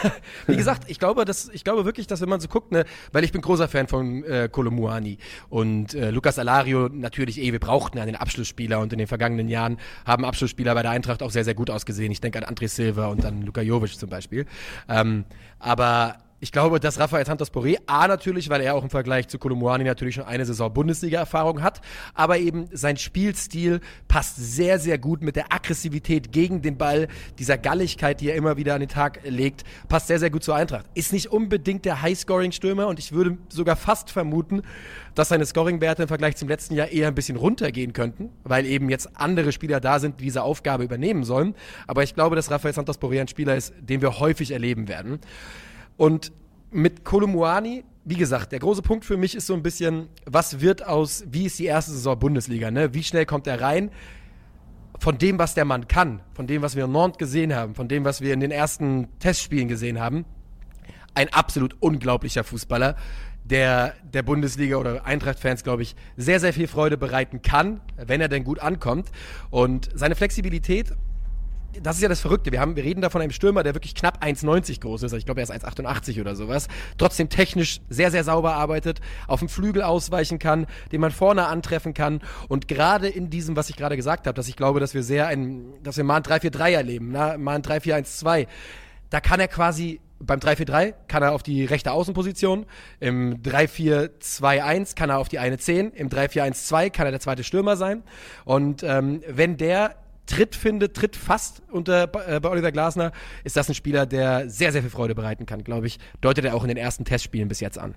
[0.49, 3.23] wie gesagt, ich glaube, dass, ich glaube wirklich, dass wenn man so guckt, ne, weil
[3.23, 5.19] ich bin großer Fan von äh, Kolomuani
[5.51, 9.77] und äh, Lucas Alario natürlich eh, wir brauchten einen Abschlussspieler und in den vergangenen Jahren
[10.05, 12.11] haben Abschlussspieler bei der Eintracht auch sehr, sehr gut ausgesehen.
[12.11, 14.47] Ich denke an André Silva und an Luka Jovic zum Beispiel.
[14.89, 15.25] Ähm,
[15.61, 19.39] aber ich glaube, dass Rafael Santos Boré, A natürlich, weil er auch im Vergleich zu
[19.39, 21.81] Kolomuani natürlich schon eine Saison Bundesliga-Erfahrung hat,
[22.15, 27.59] aber eben sein Spielstil passt sehr, sehr gut mit der Aggressivität gegen den Ball, dieser
[27.59, 30.87] Galligkeit, die er immer wieder an den Tag legt, passt sehr, sehr gut zur Eintracht.
[30.95, 34.63] Ist nicht unbedingt der High-Scoring-Stürmer und ich würde sogar fast vermuten,
[35.17, 38.89] dass seine Scoring-Werte im Vergleich zum letzten Jahr eher ein bisschen runtergehen könnten, weil eben
[38.89, 41.57] jetzt andere Spieler da sind, die diese Aufgabe übernehmen sollen.
[41.89, 45.19] Aber ich glaube, dass Rafael Santos Boré ein Spieler ist, den wir häufig erleben werden.
[45.99, 46.33] Und
[46.71, 50.87] mit Kolumuani, wie gesagt, der große Punkt für mich ist so ein bisschen, was wird
[50.87, 52.95] aus, wie ist die erste Saison Bundesliga, ne?
[52.95, 53.91] Wie schnell kommt er rein?
[55.01, 57.89] Von dem, was der Mann kann, von dem, was wir in Nantes gesehen haben, von
[57.89, 60.25] dem, was wir in den ersten Testspielen gesehen haben,
[61.15, 62.97] ein absolut unglaublicher Fußballer,
[63.45, 68.29] der der Bundesliga oder Eintracht-Fans, glaube ich, sehr, sehr viel Freude bereiten kann, wenn er
[68.29, 69.09] denn gut ankommt.
[69.51, 70.93] Und seine Flexibilität
[71.83, 72.53] das ist ja das Verrückte.
[72.53, 75.13] Wir, haben, wir reden da von einem Stürmer, der wirklich knapp 1,90 groß ist.
[75.13, 76.69] Ich glaube, er ist 1,88 oder sowas.
[76.97, 81.95] Trotzdem technisch sehr, sehr sauber arbeitet, auf dem Flügel ausweichen kann, den man vorne antreffen
[81.95, 82.21] kann.
[82.49, 85.27] Und gerade in diesem, was ich gerade gesagt habe, dass ich glaube, dass wir sehr
[85.27, 88.47] ein, dass wir mal ein 3-4-3 erleben, na, mal ein 3-4-1-2,
[89.11, 92.67] da kann er quasi beim 3-4-3 kann er auf die rechte Außenposition,
[93.01, 97.77] im 3-4-2-1 kann er auf die eine 10, im 3-4-1-2 kann er der zweite Stürmer
[97.77, 98.03] sein.
[98.45, 99.95] Und ähm, wenn der
[100.29, 103.13] Tritt findet, Tritt fast unter äh, bei Oliver Glasner,
[103.45, 105.99] ist das ein Spieler, der sehr, sehr viel Freude bereiten kann, glaube ich.
[106.21, 107.95] Deutet er auch in den ersten Testspielen bis jetzt an.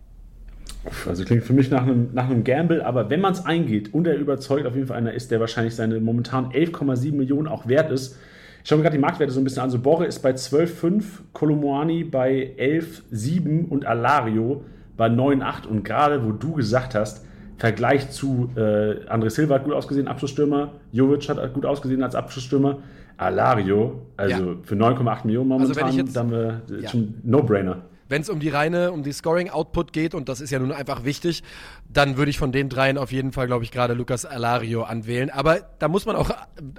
[1.07, 4.07] Also klingt für mich nach einem, nach einem Gamble, aber wenn man es eingeht und
[4.07, 7.91] er überzeugt auf jeden Fall einer ist, der wahrscheinlich seine momentan 11,7 Millionen auch wert
[7.91, 8.17] ist.
[8.63, 9.69] Ich schaue mir gerade die Marktwerte so ein bisschen an.
[9.69, 14.63] So Borre ist bei 12,5, Kolomoani bei 11,7 und Alario
[14.97, 15.67] bei 9,8.
[15.67, 17.25] Und gerade wo du gesagt hast,
[17.61, 20.71] Vergleich zu äh, André Silva hat gut ausgesehen, Abschlussstürmer.
[20.91, 22.79] Jovic hat gut ausgesehen als Abschlussstürmer.
[23.17, 24.55] Alario, also ja.
[24.63, 26.89] für 9,8 Millionen also momentan, also jetzt, dann wir ja.
[26.89, 27.83] schon No-Brainer.
[28.09, 31.05] Wenn es um die reine, um die Scoring-Output geht, und das ist ja nun einfach
[31.05, 31.43] wichtig,
[31.87, 35.29] dann würde ich von den dreien auf jeden Fall, glaube ich, gerade Lukas Alario anwählen.
[35.29, 36.31] Aber da muss man auch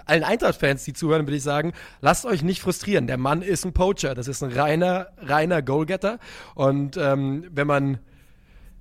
[0.04, 3.06] allen Eintracht-Fans, die zuhören, würde ich sagen, lasst euch nicht frustrieren.
[3.06, 4.16] Der Mann ist ein Poacher.
[4.16, 6.18] Das ist ein reiner, reiner Goalgetter.
[6.56, 8.00] Und ähm, wenn man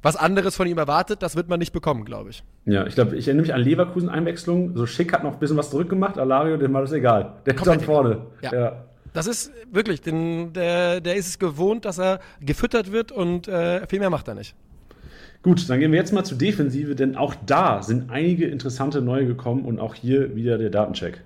[0.01, 2.43] was anderes von ihm erwartet, das wird man nicht bekommen, glaube ich.
[2.65, 4.75] Ja, ich glaube, ich erinnere mich an Leverkusen-Einwechslung.
[4.75, 6.17] So Schick hat noch ein bisschen was zurückgemacht.
[6.17, 7.33] Alario, dem war das egal.
[7.45, 8.25] Der kommt dann vorne.
[8.41, 8.53] Ja.
[8.53, 8.85] ja.
[9.13, 13.85] Das ist wirklich, den, der, der ist es gewohnt, dass er gefüttert wird und äh,
[13.87, 14.55] viel mehr macht er nicht.
[15.43, 19.25] Gut, dann gehen wir jetzt mal zur Defensive, denn auch da sind einige interessante neue
[19.25, 21.21] gekommen und auch hier wieder der Datencheck.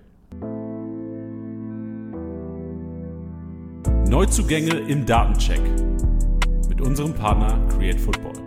[4.09, 5.61] Neuzugänge im Datencheck
[6.69, 8.44] mit unserem Partner Create Football.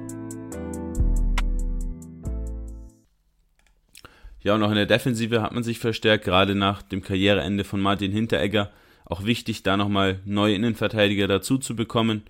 [4.48, 7.82] Ja, und auch in der Defensive hat man sich verstärkt, gerade nach dem Karriereende von
[7.82, 8.70] Martin Hinteregger.
[9.04, 12.22] Auch wichtig, da nochmal neue Innenverteidiger dazu zu bekommen.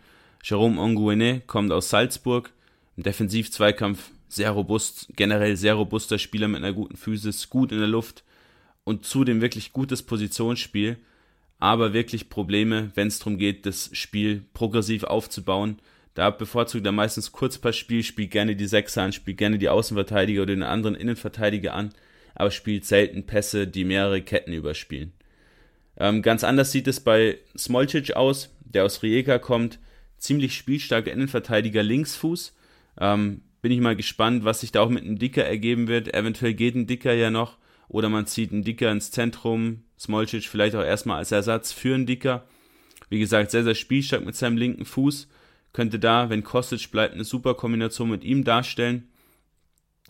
[0.43, 2.51] Jerome Onguene kommt aus Salzburg.
[2.97, 7.87] Im Defensiv-Zweikampf sehr robust, generell sehr robuster Spieler mit einer guten Physis, gut in der
[7.87, 8.25] Luft
[8.83, 10.97] und zudem wirklich gutes Positionsspiel,
[11.61, 15.79] aber wirklich Probleme, wenn es darum geht, das Spiel progressiv aufzubauen.
[16.15, 20.57] Da bevorzugt er meistens Kurzpassspiel, spielt gerne die Sechser an, spielt gerne die Außenverteidiger oder
[20.57, 21.95] den anderen Innenverteidiger an,
[22.39, 25.13] aber spielt selten Pässe, die mehrere Ketten überspielen.
[25.99, 29.79] Ähm, ganz anders sieht es bei Smolcic aus, der aus Rijeka kommt.
[30.19, 32.55] Ziemlich spielstarker Innenverteidiger Linksfuß.
[33.01, 36.15] Ähm, bin ich mal gespannt, was sich da auch mit einem Dicker ergeben wird.
[36.15, 37.59] Eventuell geht ein Dicker ja noch.
[37.89, 39.83] Oder man zieht einen Dicker ins Zentrum.
[39.99, 42.47] Smolcic vielleicht auch erstmal als Ersatz für einen Dicker.
[43.11, 45.29] Wie gesagt, sehr, sehr spielstark mit seinem linken Fuß
[45.73, 49.09] könnte da, wenn Kostic bleibt, eine super Kombination mit ihm darstellen.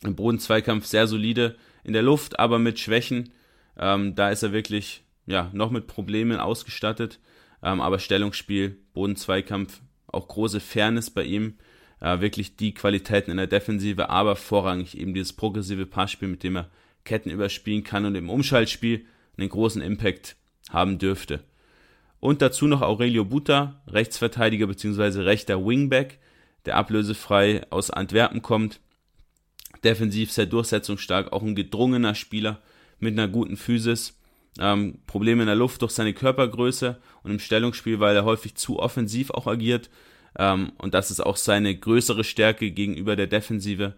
[0.03, 1.57] Im Bodenzweikampf sehr solide
[1.88, 3.31] in der Luft, aber mit Schwächen.
[3.77, 7.18] Ähm, da ist er wirklich ja, noch mit Problemen ausgestattet.
[7.62, 11.55] Ähm, aber Stellungsspiel, Bodenzweikampf, auch große Fairness bei ihm.
[12.01, 16.57] Äh, wirklich die Qualitäten in der Defensive, aber vorrangig eben dieses progressive Passspiel, mit dem
[16.57, 16.70] er
[17.05, 20.37] Ketten überspielen kann und im Umschaltspiel einen großen Impact
[20.70, 21.42] haben dürfte.
[22.20, 25.22] Und dazu noch Aurelio Buta, Rechtsverteidiger bzw.
[25.22, 26.18] rechter Wingback,
[26.66, 28.81] der ablösefrei aus Antwerpen kommt.
[29.85, 32.61] Defensiv sehr durchsetzungsstark, auch ein gedrungener Spieler
[32.99, 34.19] mit einer guten Physis.
[34.59, 38.79] Ähm, Probleme in der Luft durch seine Körpergröße und im Stellungsspiel, weil er häufig zu
[38.79, 39.88] offensiv auch agiert.
[40.37, 43.95] Ähm, und das ist auch seine größere Stärke gegenüber der Defensive.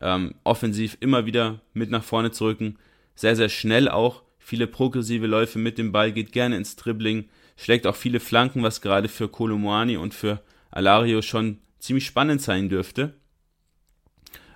[0.00, 2.76] Ähm, offensiv immer wieder mit nach vorne zu rücken.
[3.14, 4.22] Sehr, sehr schnell auch.
[4.38, 8.80] Viele progressive Läufe mit dem Ball, geht gerne ins Dribbling, schlägt auch viele Flanken, was
[8.80, 10.40] gerade für Kolomoani und für
[10.70, 13.14] Alario schon ziemlich spannend sein dürfte.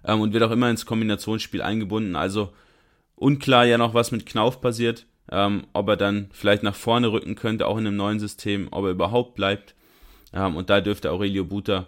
[0.05, 2.17] Ähm, und wird auch immer ins Kombinationsspiel eingebunden.
[2.17, 2.53] Also
[3.17, 5.07] unklar ja noch, was mit Knauf passiert.
[5.33, 8.85] Ähm, ob er dann vielleicht nach vorne rücken könnte, auch in einem neuen System, ob
[8.85, 9.75] er überhaupt bleibt.
[10.35, 11.87] Ähm, und da dürfte Aurelio Buta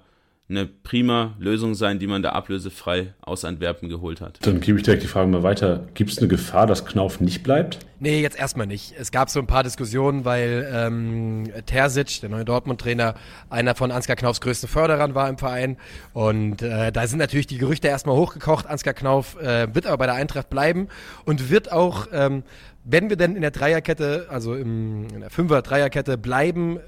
[0.48, 4.38] eine prima Lösung sein, die man da ablösefrei aus Antwerpen geholt hat.
[4.42, 5.88] Dann gebe ich direkt die Frage mal weiter.
[5.94, 7.80] Gibt es eine Gefahr, dass Knauf nicht bleibt?
[7.98, 8.94] Nee, jetzt erstmal nicht.
[8.96, 13.14] Es gab so ein paar Diskussionen, weil ähm, Terzic, der neue Dortmund-Trainer,
[13.50, 15.78] einer von Ansgar Knaufs größten Förderern war im Verein.
[16.12, 18.68] Und äh, da sind natürlich die Gerüchte erstmal hochgekocht.
[18.68, 20.87] Ansgar Knauf äh, wird aber bei der Eintracht bleiben
[21.24, 22.44] und wird auch, ähm,
[22.85, 26.78] wenn wir denn in der Dreierkette, also im, in der Fünfer-Dreierkette bleiben,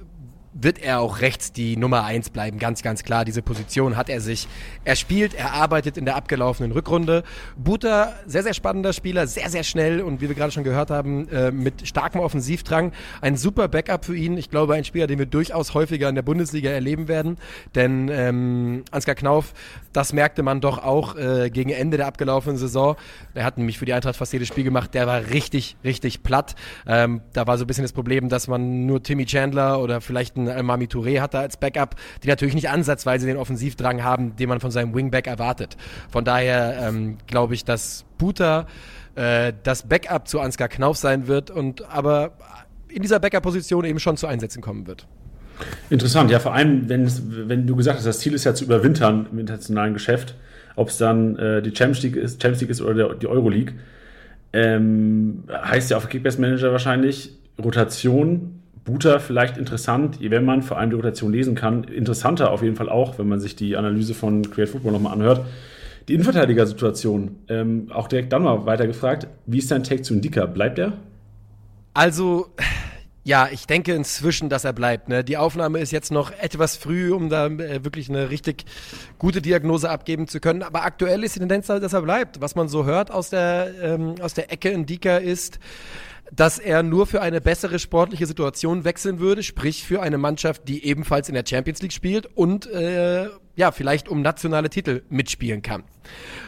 [0.53, 3.25] wird er auch rechts die Nummer eins bleiben, ganz, ganz klar.
[3.25, 4.49] Diese Position hat er sich.
[4.85, 7.23] Er spielt, er arbeitet in der abgelaufenen Rückrunde.
[7.57, 11.29] Buta, sehr, sehr spannender Spieler, sehr, sehr schnell und wie wir gerade schon gehört haben,
[11.29, 12.93] äh, mit starkem Offensivdrang.
[13.21, 14.39] Ein super Backup für ihn.
[14.39, 17.37] Ich glaube, ein Spieler, den wir durchaus häufiger in der Bundesliga erleben werden.
[17.75, 19.53] Denn ähm, Ansgar Knauf,
[19.93, 22.97] das merkte man doch auch äh, gegen Ende der abgelaufenen Saison.
[23.35, 24.95] Er hat nämlich für die Eintracht fast jedes Spiel gemacht.
[24.95, 26.55] Der war richtig, richtig platt.
[26.87, 30.38] Ähm, da war so ein bisschen das Problem, dass man nur Timmy Chandler oder vielleicht
[30.47, 34.61] ein Mami Touré hatte als Backup, die natürlich nicht ansatzweise den Offensivdrang haben, den man
[34.61, 35.77] von seinem Wingback erwartet.
[36.11, 38.67] Von daher ähm, glaube ich, dass Buta
[39.15, 42.33] äh, das Backup zu Ansgar Knauf sein wird und aber
[42.89, 45.07] in dieser Backup-Position eben schon zu Einsätzen kommen wird.
[45.91, 47.11] Interessant, ja, vor allem, wenn,
[47.49, 50.35] wenn du gesagt hast, das Ziel ist ja zu überwintern im internationalen Geschäft,
[50.77, 53.75] ob es dann äh, die Champions League ist, Champions League ist oder der, die Euroleague,
[54.53, 60.89] ähm, heißt ja auf Kickbase Manager wahrscheinlich Rotation Buter vielleicht interessant, wenn man vor allem
[60.89, 61.85] die Rotation lesen kann.
[61.85, 65.45] Interessanter auf jeden Fall auch, wenn man sich die Analyse von Create Football nochmal anhört.
[66.09, 69.27] Die Innenverteidiger-Situation, ähm, auch direkt dann mal weitergefragt.
[69.45, 70.47] Wie ist dein Take zu Ndika?
[70.47, 70.95] Bleibt er?
[71.93, 72.47] Also,
[73.25, 75.11] ja, ich denke inzwischen, dass er bleibt.
[75.11, 75.23] Ne?
[75.23, 78.65] Die Aufnahme ist jetzt noch etwas früh, um da äh, wirklich eine richtig
[79.19, 80.63] gute Diagnose abgeben zu können.
[80.63, 82.41] Aber aktuell ist die Tendenz, dass er bleibt.
[82.41, 85.59] Was man so hört aus der, ähm, aus der Ecke in Dika ist,
[86.33, 90.85] dass er nur für eine bessere sportliche Situation wechseln würde, sprich für eine Mannschaft, die
[90.85, 95.85] ebenfalls in der Champions League spielt und äh, ja, vielleicht um nationale Titel mitspielen kann.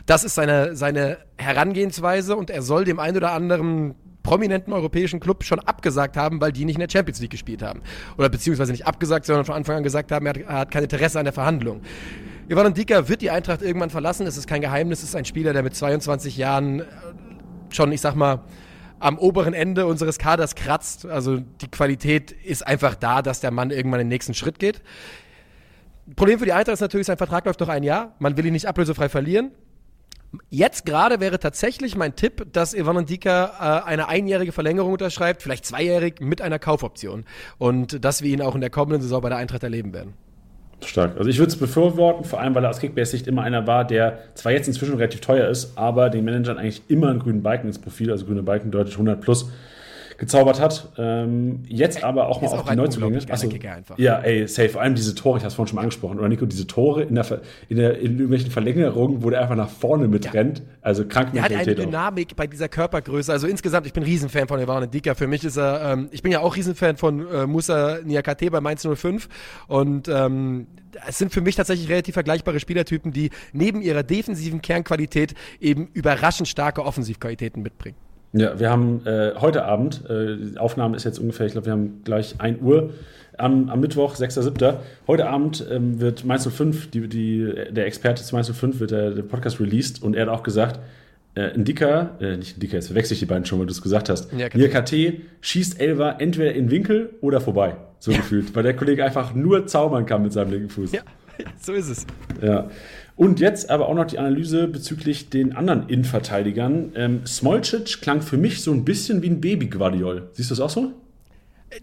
[0.06, 5.44] Das ist seine, seine Herangehensweise und er soll dem einen oder anderen prominenten europäischen Club
[5.44, 7.80] schon abgesagt haben, weil die nicht in der Champions League gespielt haben.
[8.18, 10.82] Oder beziehungsweise nicht abgesagt, sondern von Anfang an gesagt haben, er hat, er hat kein
[10.82, 11.80] Interesse an der Verhandlung.
[12.48, 14.26] Ivan Dika wird die Eintracht irgendwann verlassen.
[14.26, 15.02] Es ist kein Geheimnis.
[15.02, 16.82] Es ist ein Spieler, der mit 22 Jahren
[17.70, 18.42] schon, ich sag mal,
[19.00, 21.06] am oberen Ende unseres Kaders kratzt.
[21.06, 24.82] Also die Qualität ist einfach da, dass der Mann irgendwann den nächsten Schritt geht.
[26.16, 28.14] Problem für die Eintracht ist natürlich, sein Vertrag läuft noch ein Jahr.
[28.18, 29.52] Man will ihn nicht ablösefrei verlieren.
[30.48, 35.66] Jetzt gerade wäre tatsächlich mein Tipp, dass Ivan Ndika äh, eine einjährige Verlängerung unterschreibt, vielleicht
[35.66, 37.24] zweijährig mit einer Kaufoption.
[37.58, 40.14] Und dass wir ihn auch in der kommenden Saison bei der Eintracht erleben werden.
[40.88, 41.16] Stark.
[41.18, 44.18] Also ich würde es befürworten, vor allem weil er aus Kickbase-Sicht immer einer war, der
[44.34, 47.78] zwar jetzt inzwischen relativ teuer ist, aber den Managern eigentlich immer einen grünen Balken ins
[47.78, 49.50] Profil, also grüne Balken deutlich 100 plus,
[50.20, 50.92] gezaubert hat.
[50.98, 53.18] Ähm, jetzt aber auch mal auf die Neuzugänge.
[53.30, 53.48] Achso,
[53.96, 54.68] ja, ey, safe.
[54.68, 57.04] Vor allem diese Tore, ich habe es vorhin schon mal angesprochen, oder Nico, diese Tore
[57.04, 60.58] in, der, in, der, in irgendwelchen Verlängerungen, wo der einfach nach vorne mitrennt.
[60.58, 60.64] Ja.
[60.82, 62.36] Also krank Der hat eine Dynamik auch.
[62.36, 63.32] bei dieser Körpergröße.
[63.32, 65.14] Also insgesamt, ich bin Riesenfan von Ivan Dika.
[65.14, 68.60] Für mich ist er, ähm, ich bin ja auch Riesenfan von äh, Musa Niakate bei
[68.60, 69.26] Mainz 05
[69.68, 70.66] und ähm,
[71.08, 76.46] es sind für mich tatsächlich relativ vergleichbare Spielertypen, die neben ihrer defensiven Kernqualität eben überraschend
[76.46, 77.96] starke Offensivqualitäten mitbringen.
[78.32, 81.72] Ja, wir haben äh, heute Abend, äh, die Aufnahme ist jetzt ungefähr, ich glaube, wir
[81.72, 82.90] haben gleich 1 Uhr
[83.36, 84.76] am, am Mittwoch, 6.7.
[85.06, 89.10] Heute Abend ähm, wird Mainz 05, die, die, der Experte zu Mainz 05, wird der,
[89.10, 90.78] der Podcast released und er hat auch gesagt,
[91.34, 94.08] äh, Ndika, äh, nicht Ndika, jetzt verwechsel ich die beiden schon, weil du es gesagt
[94.08, 94.32] hast.
[94.32, 94.94] Ja, KT
[95.40, 98.18] schießt Elva entweder in Winkel oder vorbei, so ja.
[98.18, 100.92] gefühlt, weil der Kollege einfach nur zaubern kann mit seinem linken Fuß.
[100.92, 101.02] Ja,
[101.60, 102.06] so ist es.
[102.40, 102.68] Ja.
[103.20, 106.94] Und jetzt aber auch noch die Analyse bezüglich den anderen Innenverteidigern.
[106.94, 110.30] Ähm, Smolcic klang für mich so ein bisschen wie ein Baby-Guardiol.
[110.32, 110.92] Siehst du das auch so?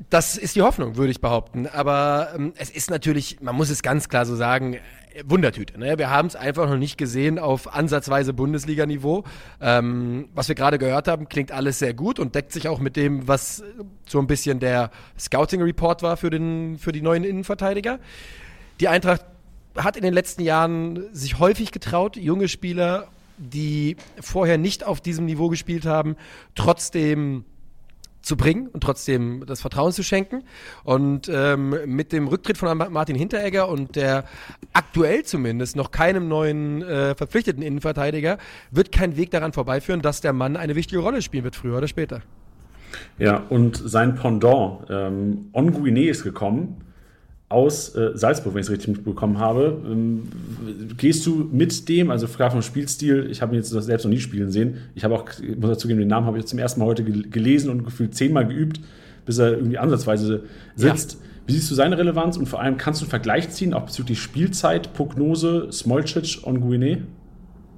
[0.10, 1.68] Das ist die Hoffnung, würde ich behaupten.
[1.68, 4.78] Aber ähm, es ist natürlich, man muss es ganz klar so sagen,
[5.26, 5.80] Wundertüte.
[5.80, 6.00] Ne?
[6.00, 9.24] Wir haben es einfach noch nicht gesehen auf ansatzweise Bundesliga-Niveau.
[9.62, 12.96] Ähm, was wir gerade gehört haben, klingt alles sehr gut und deckt sich auch mit
[12.96, 13.64] dem, was
[14.08, 18.00] so ein bisschen der Scouting-Report war für, den, für die neuen Innenverteidiger.
[18.80, 19.24] Die Eintracht
[19.78, 25.26] hat in den letzten Jahren sich häufig getraut, junge Spieler, die vorher nicht auf diesem
[25.26, 26.16] Niveau gespielt haben,
[26.56, 27.46] trotzdem
[28.22, 30.44] zu bringen und trotzdem das Vertrauen zu schenken.
[30.84, 34.26] Und ähm, mit dem Rücktritt von Martin Hinteregger und der
[34.74, 38.38] aktuell zumindest noch keinem neuen äh, verpflichteten Innenverteidiger
[38.70, 41.88] wird kein Weg daran vorbeiführen, dass der Mann eine wichtige Rolle spielen wird, früher oder
[41.88, 42.22] später.
[43.18, 46.82] Ja, und sein Pendant, ähm, Onguine ist gekommen
[47.50, 49.82] aus äh, Salzburg, wenn ich es richtig mitbekommen habe.
[49.86, 50.24] Ähm,
[50.98, 54.20] gehst du mit dem, also klar vom Spielstil, ich habe ihn jetzt selbst noch nie
[54.20, 54.78] spielen sehen.
[54.96, 55.26] Ich habe auch,
[55.58, 58.46] muss dazu geben, den Namen habe ich zum ersten Mal heute gelesen und gefühlt zehnmal
[58.48, 58.82] geübt,
[59.26, 60.44] bis er irgendwie ansatzweise
[60.76, 61.14] sitzt.
[61.14, 61.20] Ja.
[61.48, 64.20] Wie siehst du seine Relevanz und vor allem kannst du einen Vergleich ziehen, auch bezüglich
[64.20, 67.04] Spielzeit, Prognose, Smolcic, Onguine?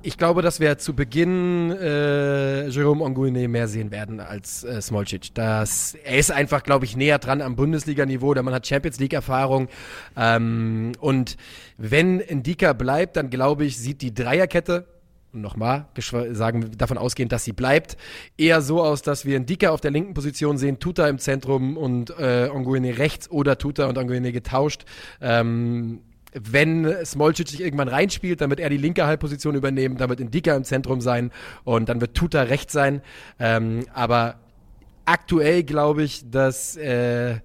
[0.02, 5.34] Ich glaube, dass wir zu Beginn äh, Jerome Onguine mehr sehen werden als äh, Smolcic.
[5.34, 8.34] Das, er ist einfach, glaube ich, näher dran am Bundesliga-Niveau.
[8.34, 9.68] Der Mann hat Champions League-Erfahrung.
[10.16, 11.36] Ähm, und
[11.78, 14.86] wenn Indika bleibt, dann glaube ich, sieht die Dreierkette
[15.32, 15.86] nochmal
[16.32, 17.98] sagen, davon ausgehend, dass sie bleibt,
[18.38, 22.12] eher so aus, dass wir Dicker auf der linken Position sehen, Tuta im Zentrum und
[22.18, 24.86] äh, Onguene rechts oder Tuta und Onguene getauscht.
[25.22, 26.02] Ähm,
[26.34, 30.56] wenn Smolcic sich irgendwann reinspielt, dann wird er die linke Halbposition übernehmen, dann wird Indika
[30.56, 31.32] im Zentrum sein
[31.64, 33.02] und dann wird Tuta rechts sein.
[33.40, 34.36] Ähm, aber
[35.06, 37.38] aktuell glaube ich, dass, äh,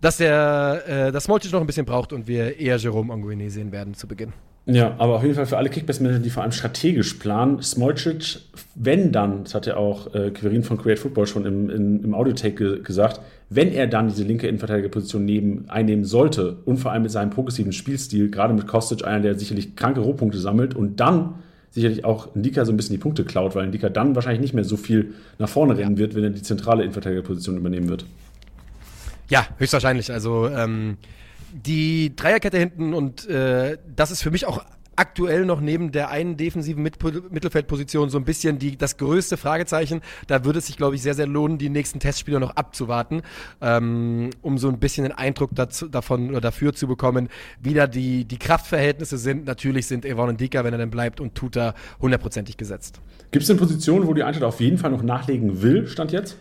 [0.00, 3.72] dass der äh, dass Smolcic noch ein bisschen braucht und wir eher Jerome Anguine sehen
[3.72, 4.32] werden zu Beginn.
[4.70, 8.40] Ja, aber auf jeden Fall für alle Kickbase-Manager, die vor allem strategisch planen, Smolcic,
[8.74, 12.14] wenn dann, das hat ja auch äh, Quirin von Create Football schon im, im, im
[12.14, 17.02] Audiotake ge gesagt, wenn er dann diese linke Innenverteidigerposition neben, einnehmen sollte und vor allem
[17.02, 21.36] mit seinem progressiven Spielstil, gerade mit Kostic, einer, der sicherlich kranke Rohpunkte sammelt und dann
[21.70, 24.64] sicherlich auch Ndika so ein bisschen die Punkte klaut, weil Ndika dann wahrscheinlich nicht mehr
[24.64, 28.04] so viel nach vorne rennen wird, wenn er die zentrale Innenverteidigerposition übernehmen wird.
[29.30, 30.12] Ja, höchstwahrscheinlich.
[30.12, 30.98] Also ähm,
[31.52, 34.64] die Dreierkette hinten und äh, das ist für mich auch
[34.98, 36.98] aktuell noch neben der einen defensiven Mit
[37.32, 40.00] Mittelfeldposition so ein bisschen die, das größte Fragezeichen.
[40.26, 43.22] Da würde es sich, glaube ich, sehr, sehr lohnen, die nächsten Testspiele noch abzuwarten,
[43.60, 47.28] ähm, um so ein bisschen den Eindruck dazu, davon oder dafür zu bekommen,
[47.60, 49.46] wie da die, die Kraftverhältnisse sind.
[49.46, 53.00] Natürlich sind Evon und Dika, wenn er dann bleibt, und Tuta hundertprozentig gesetzt.
[53.30, 56.36] Gibt es denn Positionen, wo die Eintracht auf jeden Fall noch nachlegen will, Stand jetzt?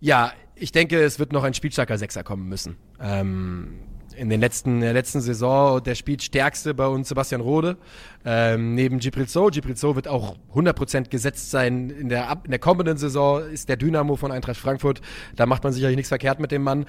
[0.00, 2.76] Ja, ich denke, es wird noch ein spielstarker Sechser kommen müssen.
[3.00, 3.74] Ähm,
[4.16, 7.76] in, den letzten, der letzten Saison der Spielstärkste bei uns Sebastian Rode.
[8.24, 8.98] Ähm, neben.
[8.98, 11.90] Gibril So wird auch 100% gesetzt sein.
[11.90, 15.00] In der, in der kommenden Saison ist der Dynamo von Eintracht Frankfurt.
[15.36, 16.86] Da macht man sicherlich nichts verkehrt mit dem Mann.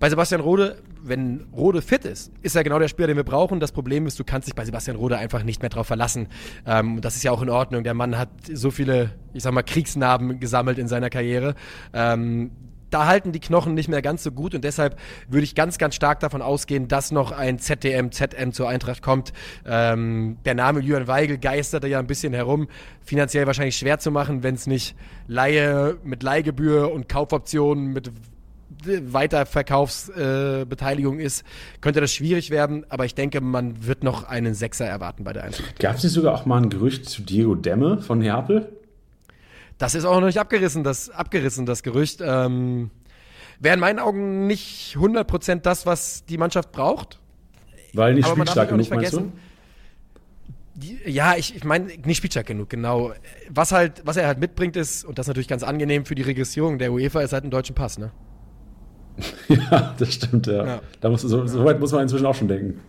[0.00, 3.60] Bei Sebastian Rode, wenn Rode fit ist, ist er genau der Spieler, den wir brauchen.
[3.60, 6.26] Das Problem ist, du kannst dich bei Sebastian Rode einfach nicht mehr drauf verlassen.
[6.66, 7.84] Ähm, das ist ja auch in Ordnung.
[7.84, 11.54] Der Mann hat so viele, ich sag mal, Kriegsnarben gesammelt in seiner Karriere.
[11.92, 12.50] Ähm,
[12.90, 14.98] da halten die Knochen nicht mehr ganz so gut und deshalb
[15.28, 19.32] würde ich ganz, ganz stark davon ausgehen, dass noch ein ZDM, ZM zur Eintracht kommt.
[19.66, 22.68] Ähm, der Name Jürgen Weigel geisterte ja ein bisschen herum.
[23.02, 24.94] Finanziell wahrscheinlich schwer zu machen, wenn es nicht
[25.26, 28.10] Laie mit Leihgebühr und Kaufoptionen mit
[28.84, 31.44] Weiterverkaufsbeteiligung äh, ist,
[31.80, 35.44] könnte das schwierig werden, aber ich denke, man wird noch einen Sechser erwarten bei der
[35.44, 35.78] Eintracht.
[35.78, 38.68] Gab es nicht sogar auch mal ein Gerücht zu Diego Demme von Neapel?
[39.80, 42.20] Das ist auch noch nicht abgerissen, das, abgerissen, das Gerücht.
[42.22, 42.90] Ähm,
[43.60, 47.18] Wäre in meinen Augen nicht 100% das, was die Mannschaft braucht.
[47.94, 49.32] Weil nicht spielstark genug, meinst du?
[51.06, 53.14] Ja, ich, ich meine, nicht spielstark genug, genau.
[53.48, 56.22] Was halt, was er halt mitbringt ist, und das ist natürlich ganz angenehm für die
[56.22, 58.12] Registrierung der UEFA, ist halt ein deutschen Pass, ne?
[59.48, 60.66] ja, das stimmt, ja.
[60.66, 60.80] ja.
[61.00, 62.80] Da muss, so, so, weit muss man inzwischen auch schon denken.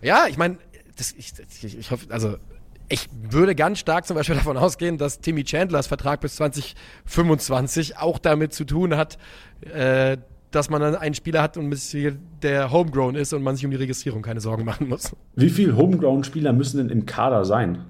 [0.00, 0.56] Ja, ich meine,
[1.18, 2.38] ich, ich, ich hoffe, also
[2.88, 8.18] ich würde ganz stark zum Beispiel davon ausgehen, dass Timmy Chandlers Vertrag bis 2025 auch
[8.18, 9.18] damit zu tun hat,
[9.72, 10.16] äh,
[10.50, 11.74] dass man dann einen Spieler hat, und
[12.42, 15.14] der homegrown ist und man sich um die Registrierung keine Sorgen machen muss.
[15.34, 17.84] Wie viele homegrown-Spieler müssen denn im Kader sein?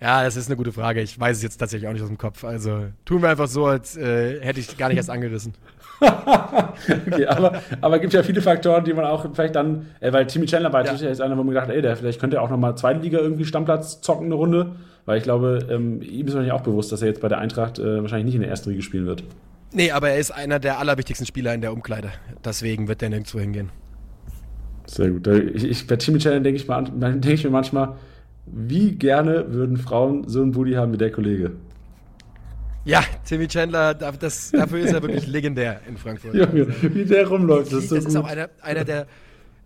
[0.00, 1.00] Ja, das ist eine gute Frage.
[1.00, 2.44] Ich weiß es jetzt tatsächlich auch nicht aus dem Kopf.
[2.44, 5.54] Also tun wir einfach so, als äh, hätte ich gar nicht erst angerissen.
[7.06, 10.46] okay, aber, aber gibt ja viele Faktoren, die man auch vielleicht dann, äh, weil Timmy
[10.46, 10.92] Chandler war ja.
[10.92, 14.00] jetzt einer, wo man gedacht ey, der vielleicht könnte auch nochmal zweite Liga irgendwie Stammplatz
[14.00, 14.72] zocken, eine Runde.
[15.06, 17.78] Weil ich glaube, ähm, ihm ist wahrscheinlich auch bewusst, dass er jetzt bei der Eintracht
[17.78, 19.22] äh, wahrscheinlich nicht in der ersten Liga spielen wird.
[19.72, 22.10] Nee, aber er ist einer der allerwichtigsten Spieler in der Umkleide.
[22.44, 23.70] Deswegen wird der nirgendwo hingehen.
[24.86, 25.26] Sehr gut.
[25.26, 26.66] Ich, ich, bei Timmy Chandler denke ich,
[27.00, 27.96] denk ich mir manchmal,
[28.46, 31.52] wie gerne würden Frauen so einen Booty haben wie der Kollege?
[32.86, 36.34] Ja, Timmy Chandler, das, dafür ist er wirklich legendär in Frankfurt.
[36.34, 38.14] Junge, wie der rumläuft, das ist so Das gut.
[38.14, 39.08] ist auch einer, einer, der,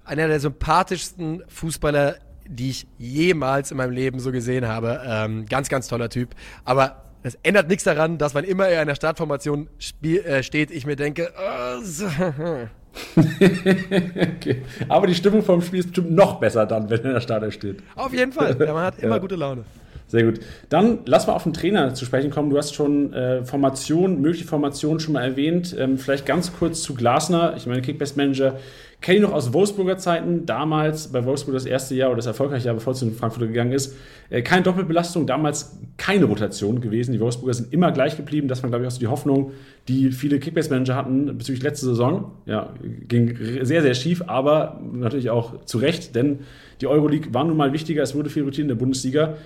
[0.06, 2.16] einer der sympathischsten Fußballer,
[2.48, 5.02] die ich jemals in meinem Leben so gesehen habe.
[5.06, 6.30] Ähm, ganz, ganz toller Typ.
[6.64, 10.70] Aber es ändert nichts daran, dass wann immer er in der Startformation spiel, äh, steht,
[10.70, 12.06] ich mir denke, oh, so.
[13.18, 14.62] okay.
[14.88, 17.50] Aber die Stimmung vom Spiel ist bestimmt noch besser dann, wenn er in der Starter
[17.52, 17.83] steht.
[17.96, 18.54] Auf jeden Fall.
[18.54, 19.20] Der Mann hat immer ja.
[19.20, 19.64] gute Laune.
[20.11, 20.40] Sehr gut.
[20.70, 22.51] Dann lass mal auf den Trainer zu sprechen kommen.
[22.51, 25.77] Du hast schon äh, Formation, mögliche Formationen schon mal erwähnt.
[25.79, 27.55] Ähm, vielleicht ganz kurz zu Glasner.
[27.57, 28.59] Ich meine, Kickbest Manager
[29.01, 30.46] kenne ich noch aus Wolfsburger Zeiten.
[30.46, 33.70] Damals bei Wolfsburg das erste Jahr oder das erfolgreiche Jahr, bevor es in Frankfurt gegangen
[33.70, 33.94] ist.
[34.31, 37.12] Äh, keine Doppelbelastung, damals keine Rotation gewesen.
[37.12, 38.49] Die Wolfsburger sind immer gleich geblieben.
[38.49, 39.53] Das war, glaube ich, auch so die Hoffnung,
[39.87, 42.33] die viele Kickbase Manager hatten bezüglich letzte Saison.
[42.46, 42.75] Ja,
[43.07, 46.40] ging sehr, sehr schief, aber natürlich auch zu Recht, denn
[46.81, 48.03] die Euroleague war nun mal wichtiger.
[48.03, 49.37] Es wurde viel rotiert in der Bundesliga.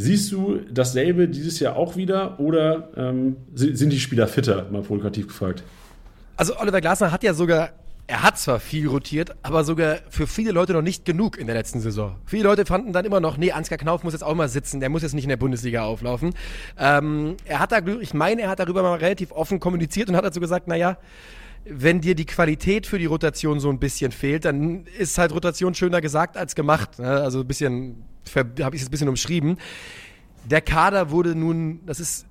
[0.00, 5.26] Siehst du dasselbe dieses Jahr auch wieder oder ähm, sind die Spieler fitter, mal provokativ
[5.26, 5.64] gefragt?
[6.36, 7.70] Also Oliver Glasner hat ja sogar,
[8.06, 11.56] er hat zwar viel rotiert, aber sogar für viele Leute noch nicht genug in der
[11.56, 12.14] letzten Saison.
[12.26, 14.88] Viele Leute fanden dann immer noch, nee, Ansgar Knauf muss jetzt auch mal sitzen, der
[14.88, 16.32] muss jetzt nicht in der Bundesliga auflaufen.
[16.78, 20.24] Ähm, er hat da, ich meine, er hat darüber mal relativ offen kommuniziert und hat
[20.24, 20.96] dazu gesagt, naja,
[21.70, 25.74] wenn dir die Qualität für die Rotation so ein bisschen fehlt, dann ist halt Rotation
[25.74, 26.98] schöner gesagt als gemacht.
[26.98, 27.08] Ne?
[27.08, 28.04] Also ein bisschen,
[28.34, 29.58] habe ich es ein bisschen umschrieben.
[30.48, 32.26] der Kader wurde nun, das ist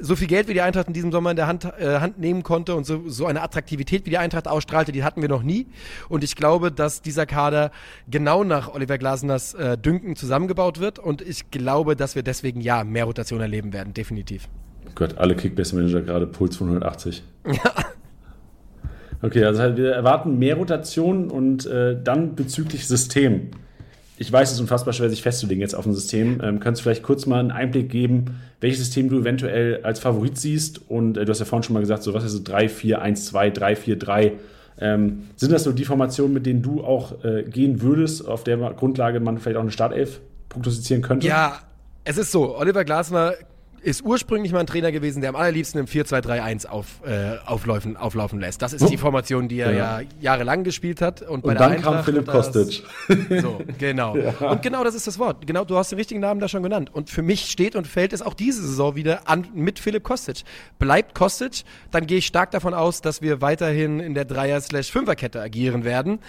[0.00, 2.42] so viel Geld, wie die Eintracht in diesem Sommer in der Hand, äh, Hand nehmen
[2.42, 5.66] konnte und so, so eine Attraktivität, wie die Eintracht ausstrahlte, die hatten wir noch nie.
[6.08, 7.70] Und ich glaube, dass dieser Kader
[8.08, 10.98] genau nach Oliver Glasners äh, Dünken zusammengebaut wird.
[10.98, 14.48] Und ich glaube, dass wir deswegen ja mehr Rotation erleben werden, definitiv.
[14.94, 17.22] Gott, alle Kickbase-Manager gerade Puls von 180.
[17.46, 17.54] Ja.
[19.22, 23.50] Okay, also wir erwarten mehr Rotation und äh, dann bezüglich System
[24.20, 26.42] ich weiß, es ist unfassbar schwer, sich festzulegen jetzt auf ein System.
[26.44, 30.36] Ähm, kannst du vielleicht kurz mal einen Einblick geben, welches System du eventuell als Favorit
[30.36, 30.90] siehst?
[30.90, 33.00] Und äh, du hast ja vorhin schon mal gesagt, so was ist so 3, 4,
[33.00, 34.32] 1, 2, 3, 4, 3.
[34.78, 38.58] Ähm, sind das so die Formationen, mit denen du auch äh, gehen würdest, auf der
[38.58, 41.26] Grundlage man vielleicht auch eine Startelf prognostizieren könnte?
[41.26, 41.60] Ja,
[42.04, 42.58] es ist so.
[42.58, 43.32] Oliver Glasner
[43.82, 48.40] ist ursprünglich mal ein Trainer gewesen, der am allerliebsten im 4-2-3-1 auf, äh, auflaufen, auflaufen
[48.40, 48.62] lässt.
[48.62, 51.22] Das ist die Formation, die er ja, ja jahrelang gespielt hat.
[51.22, 52.82] Und, bei und dann kam Philipp Kostic.
[53.40, 54.16] So, genau.
[54.16, 54.50] Ja.
[54.50, 55.46] Und genau das ist das Wort.
[55.46, 56.90] Genau, du hast den richtigen Namen da schon genannt.
[56.92, 60.42] Und für mich steht und fällt es auch diese Saison wieder an mit Philipp Kostic.
[60.78, 65.84] Bleibt Kostic, dann gehe ich stark davon aus, dass wir weiterhin in der Dreier-Fünfer-Kette agieren
[65.84, 66.20] werden.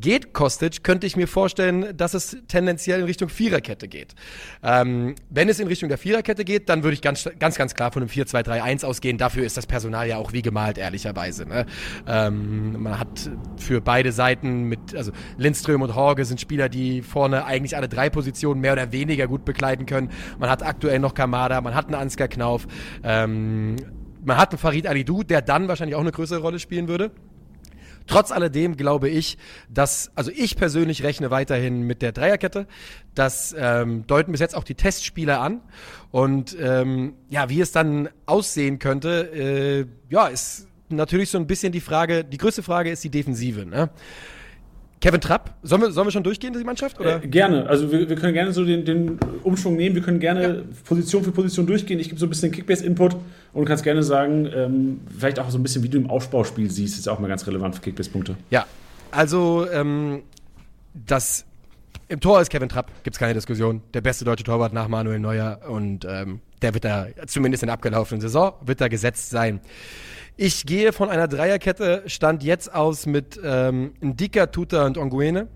[0.00, 4.14] Geht Kostic, könnte ich mir vorstellen, dass es tendenziell in Richtung Viererkette geht.
[4.62, 7.74] Ähm, wenn es in Richtung der Viererkette geht, dann dann würde ich ganz, ganz, ganz
[7.74, 9.18] klar von einem 4-2-3-1 ausgehen.
[9.18, 11.46] Dafür ist das Personal ja auch wie gemalt, ehrlicherweise.
[11.46, 11.66] Ne?
[12.06, 17.44] Ähm, man hat für beide Seiten mit, also Lindström und Horge sind Spieler, die vorne
[17.44, 20.10] eigentlich alle drei Positionen mehr oder weniger gut bekleiden können.
[20.38, 22.66] Man hat aktuell noch Kamada, man hat einen Ansgar Knauf,
[23.02, 23.76] ähm,
[24.24, 27.10] man hat einen Farid Alidou, der dann wahrscheinlich auch eine größere Rolle spielen würde.
[28.06, 29.38] Trotz alledem glaube ich,
[29.68, 32.66] dass, also ich persönlich rechne weiterhin mit der Dreierkette.
[33.14, 35.60] Das ähm, deuten bis jetzt auch die Testspieler an.
[36.10, 41.72] Und ähm, ja, wie es dann aussehen könnte, äh, ja, ist natürlich so ein bisschen
[41.72, 43.66] die Frage, die größte Frage ist die Defensive.
[43.66, 43.90] Ne?
[45.00, 46.98] Kevin Trapp, sollen wir, sollen wir schon durchgehen, die Mannschaft?
[46.98, 47.22] Oder?
[47.22, 47.68] Äh, gerne.
[47.68, 49.94] Also wir, wir können gerne so den, den Umschwung nehmen.
[49.94, 50.62] Wir können gerne ja.
[50.84, 52.00] Position für Position durchgehen.
[52.00, 53.16] Ich gebe so ein bisschen Kickbase-Input
[53.52, 56.98] und kannst gerne sagen, ähm, vielleicht auch so ein bisschen, wie du im Aufbauspiel siehst,
[56.98, 58.36] ist auch mal ganz relevant für Kickbase-Punkte.
[58.50, 58.64] Ja,
[59.10, 60.22] also ähm,
[60.94, 61.44] das
[62.08, 63.82] im Tor ist Kevin Trapp, gibt es keine Diskussion.
[63.92, 67.74] Der beste deutsche Torwart nach Manuel Neuer und ähm, der wird da, zumindest in der
[67.74, 69.60] abgelaufenen Saison, wird da gesetzt sein.
[70.38, 75.48] Ich gehe von einer Dreierkette, stand jetzt aus mit ähm, Ndika, Tuta und Onguene.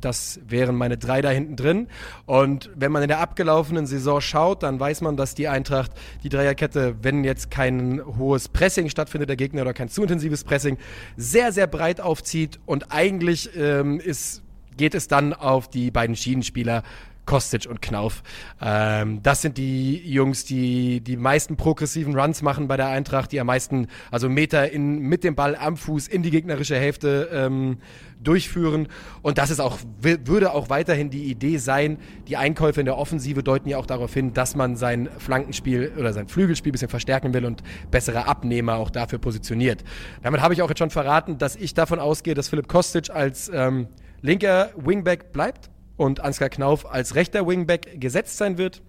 [0.00, 1.88] Das wären meine drei da hinten drin.
[2.26, 5.90] Und wenn man in der abgelaufenen Saison schaut, dann weiß man, dass die Eintracht
[6.22, 10.78] die Dreierkette, wenn jetzt kein hohes Pressing stattfindet, der Gegner oder kein zu intensives Pressing,
[11.16, 12.60] sehr, sehr breit aufzieht.
[12.66, 14.44] Und eigentlich ähm, ist,
[14.76, 16.84] geht es dann auf die beiden Schienenspieler
[17.26, 18.22] Kostic und Knauf.
[18.60, 23.40] Ähm, das sind die Jungs, die die meisten progressiven Runs machen bei der Eintracht, die
[23.40, 27.78] am meisten, also Meter in, mit dem Ball am Fuß in die gegnerische Hälfte ähm,
[28.22, 28.88] durchführen.
[29.22, 31.98] Und das ist auch, würde auch weiterhin die Idee sein.
[32.28, 36.12] Die Einkäufe in der Offensive deuten ja auch darauf hin, dass man sein Flankenspiel oder
[36.12, 39.84] sein Flügelspiel ein bisschen verstärken will und bessere Abnehmer auch dafür positioniert.
[40.22, 43.50] Damit habe ich auch jetzt schon verraten, dass ich davon ausgehe, dass Philipp Kostic als
[43.54, 43.88] ähm,
[44.20, 48.80] linker Wingback bleibt und Ansgar Knauf als rechter Wingback gesetzt sein wird.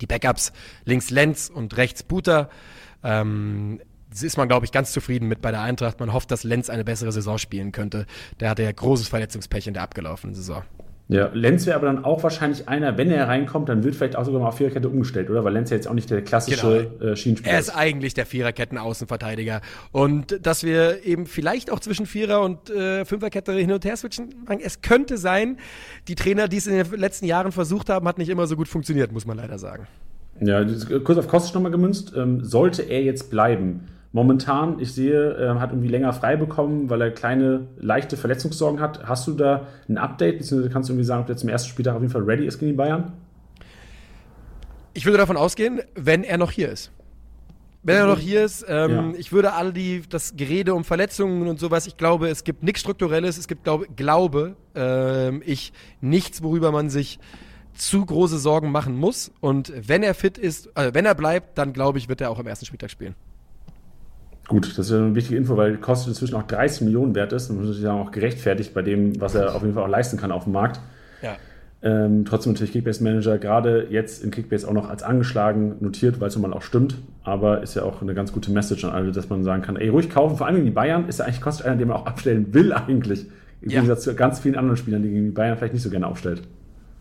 [0.00, 0.54] Die Backups
[0.86, 2.48] links Lenz und rechts Buter.
[3.04, 6.00] Ähm, ist man, glaube ich, ganz zufrieden mit bei der Eintracht.
[6.00, 8.06] Man hofft, dass Lenz eine bessere Saison spielen könnte.
[8.40, 10.64] Der hatte ja großes Verletzungspech in der abgelaufenen Saison.
[11.10, 14.24] Ja, Lenz wäre aber dann auch wahrscheinlich einer, wenn er reinkommt, dann wird vielleicht auch
[14.24, 15.42] sogar mal auf Viererkette umgestellt, oder?
[15.42, 17.12] Weil Lenz ja jetzt auch nicht der klassische genau.
[17.12, 17.68] äh, Schienenspieler ist.
[17.68, 19.60] Er ist eigentlich der Viererketten-Außenverteidiger.
[19.90, 24.28] Und dass wir eben vielleicht auch zwischen Vierer- und äh, Fünferkette hin und her switchen,
[24.62, 25.58] es könnte sein,
[26.06, 28.68] die Trainer, die es in den letzten Jahren versucht haben, hat nicht immer so gut
[28.68, 29.88] funktioniert, muss man leider sagen.
[30.40, 30.64] Ja,
[31.02, 32.12] kurz auf Kostic nochmal gemünzt.
[32.16, 37.00] Ähm, sollte er jetzt bleiben, Momentan, ich sehe, er hat irgendwie länger frei bekommen, weil
[37.00, 39.04] er kleine, leichte Verletzungssorgen hat.
[39.04, 41.94] Hast du da ein Update, beziehungsweise kannst du irgendwie sagen, ob der zum ersten Spieltag
[41.94, 43.12] auf jeden Fall ready ist gegen die Bayern?
[44.94, 46.90] Ich würde davon ausgehen, wenn er noch hier ist.
[47.82, 49.12] Wenn er noch hier ist, ähm, ja.
[49.16, 52.80] ich würde all die, das Gerede um Verletzungen und sowas, ich glaube, es gibt nichts
[52.80, 57.18] Strukturelles, es gibt, glaube, glaube ähm, ich, nichts, worüber man sich
[57.72, 59.32] zu große Sorgen machen muss.
[59.40, 62.38] Und wenn er fit ist, äh, wenn er bleibt, dann glaube ich, wird er auch
[62.38, 63.14] am ersten Spieltag spielen.
[64.50, 67.58] Gut, das ist eine wichtige Info, weil kostet inzwischen auch 30 Millionen wert ist und
[67.58, 70.42] muss natürlich auch gerechtfertigt bei dem, was er auf jeden Fall auch leisten kann auf
[70.42, 70.80] dem Markt.
[71.22, 71.36] Ja.
[71.82, 76.26] Ähm, trotzdem natürlich Kickbase Manager gerade jetzt in Kickbase auch noch als angeschlagen notiert, weil
[76.26, 76.96] es nun mal auch stimmt.
[77.22, 79.88] Aber ist ja auch eine ganz gute Message an alle, dass man sagen kann, ey,
[79.88, 80.36] ruhig kaufen.
[80.36, 83.26] Vor allem die Bayern ist ja eigentlich kostet einer, den man auch abstellen will eigentlich.
[83.62, 83.76] Im ja.
[83.76, 86.42] Gegensatz zu ganz vielen anderen Spielern, die gegen die Bayern vielleicht nicht so gerne aufstellt.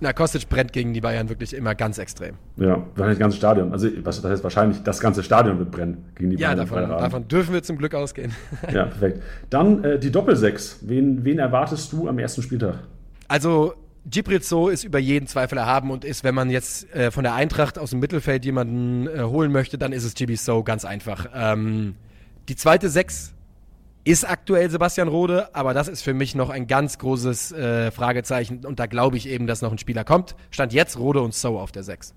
[0.02, 2.36] Na, Kostic brennt gegen die Bayern wirklich immer ganz extrem.
[2.56, 3.74] Ja, wahrscheinlich das ganze Stadion.
[3.74, 6.60] Also, was das heißt wahrscheinlich, das ganze Stadion wird brennen gegen die ja, Bayern.
[6.60, 8.34] Ja, davon, davon, dürfen wir zum Glück ausgehen.
[8.74, 9.22] ja, perfekt.
[9.50, 10.80] Dann äh, die Doppelsechs.
[10.84, 12.76] Wen, wen erwartest du am ersten Spieltag?
[13.28, 13.74] Also,
[14.06, 17.34] Gibril So ist über jeden Zweifel erhaben und ist, wenn man jetzt äh, von der
[17.34, 21.28] Eintracht aus dem Mittelfeld jemanden äh, holen möchte, dann ist es Gibi So, ganz einfach.
[21.36, 21.96] Ähm,
[22.48, 23.34] die zweite Sechs
[24.04, 28.66] ist aktuell Sebastian Rode, aber das ist für mich noch ein ganz großes äh, Fragezeichen
[28.66, 30.36] und da glaube ich eben, dass noch ein Spieler kommt.
[30.52, 32.14] Stand jetzt Rode und So auf der Sechs.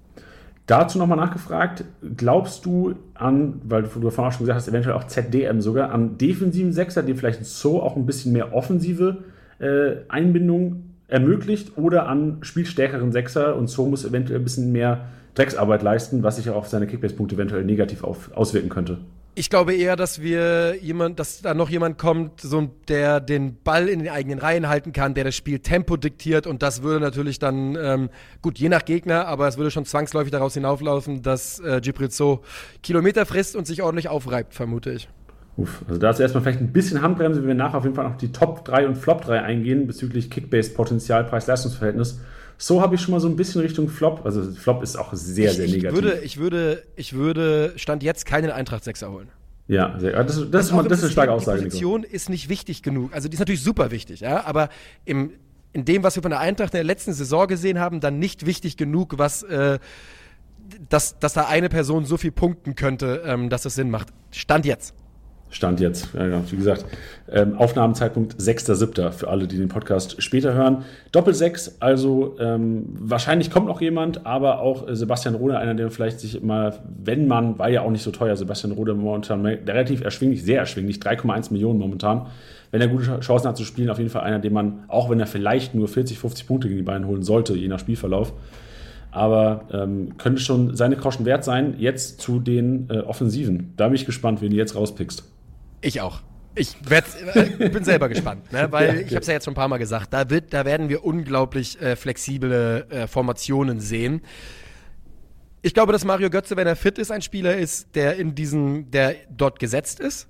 [0.66, 1.84] Dazu nochmal nachgefragt,
[2.16, 6.18] glaubst du an, weil du vorhin auch schon gesagt hast, eventuell auch ZDM sogar, an
[6.18, 9.24] defensiven Sechser, die vielleicht so auch ein bisschen mehr offensive
[9.58, 15.82] äh, Einbindung ermöglicht oder an spielstärkeren Sechser und so muss eventuell ein bisschen mehr Drecksarbeit
[15.82, 18.98] leisten, was sich auch auf seine Kickbase-Punkte eventuell negativ auf, auswirken könnte.
[19.34, 23.88] Ich glaube eher, dass wir jemand, dass da noch jemand kommt, so der den Ball
[23.88, 27.38] in den eigenen Reihen halten kann, der das Spiel Tempo diktiert und das würde natürlich
[27.38, 28.10] dann ähm,
[28.42, 32.42] gut je nach Gegner, aber es würde schon zwangsläufig daraus hinauflaufen, dass äh, Gibril so
[32.82, 35.08] Kilometer frisst und sich ordentlich aufreibt, vermute ich.
[35.56, 38.16] Uff, also dazu erstmal vielleicht ein bisschen Handbremse, wenn wir nachher auf jeden Fall noch
[38.16, 42.20] die Top 3 und Flop 3 eingehen bezüglich Kickbase-Potenzial, Preis-Leistungs-Verhältnis.
[42.62, 44.24] So habe ich schon mal so ein bisschen Richtung Flop.
[44.24, 46.00] Also Flop ist auch sehr, ich, sehr ich negativ.
[46.00, 49.28] Würde, ich, würde, ich würde Stand jetzt keinen Eintracht Sechser holen.
[49.66, 51.58] Ja, sehr, das, das, das, ist, mal, das ist eine starke Aussage.
[51.58, 52.14] Die Position Nico.
[52.14, 53.12] ist nicht wichtig genug.
[53.14, 54.68] Also die ist natürlich super wichtig, ja, aber
[55.04, 55.32] im,
[55.72, 58.46] in dem, was wir von der Eintracht in der letzten Saison gesehen haben, dann nicht
[58.46, 59.80] wichtig genug, was äh,
[60.88, 64.10] dass, dass da eine Person so viel punkten könnte, ähm, dass das Sinn macht.
[64.30, 64.94] Stand jetzt.
[65.52, 66.08] Stand jetzt.
[66.14, 66.42] Ja.
[66.50, 66.86] Wie gesagt,
[67.30, 69.12] ähm, Aufnahmezeitpunkt 6.7.
[69.12, 70.84] für alle, die den Podcast später hören.
[71.12, 75.90] Doppel 6, also ähm, wahrscheinlich kommt noch jemand, aber auch äh, Sebastian Rode, einer, der
[75.90, 80.02] vielleicht sich mal, wenn man, war ja auch nicht so teuer, Sebastian Rode momentan relativ
[80.02, 82.26] erschwinglich, sehr erschwinglich, 3,1 Millionen momentan.
[82.70, 85.20] Wenn er gute Chancen hat zu spielen, auf jeden Fall einer, den man, auch wenn
[85.20, 88.32] er vielleicht nur 40, 50 Punkte gegen die Beine holen sollte, je nach Spielverlauf,
[89.10, 91.74] aber ähm, könnte schon seine Groschen wert sein.
[91.76, 93.74] Jetzt zu den äh, Offensiven.
[93.76, 95.31] Da bin ich gespannt, wen du jetzt rauspickst.
[95.82, 96.22] Ich auch.
[96.54, 97.04] Ich werd,
[97.34, 98.70] äh, bin selber gespannt, ne?
[98.70, 100.66] weil ja, ich habe es ja jetzt schon ein paar Mal gesagt, da, wird, da
[100.66, 104.20] werden wir unglaublich äh, flexible äh, Formationen sehen.
[105.62, 108.90] Ich glaube, dass Mario Götze, wenn er fit ist, ein Spieler ist, der in diesem,
[108.90, 110.28] der dort gesetzt ist.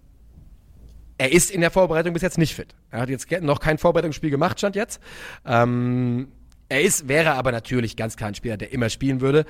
[1.18, 2.74] Er ist in der Vorbereitung bis jetzt nicht fit.
[2.90, 5.00] Er hat jetzt noch kein Vorbereitungsspiel gemacht, stand jetzt.
[5.44, 6.28] Ähm,
[6.68, 9.44] er ist, wäre aber natürlich ganz klar ein Spieler, der immer spielen würde.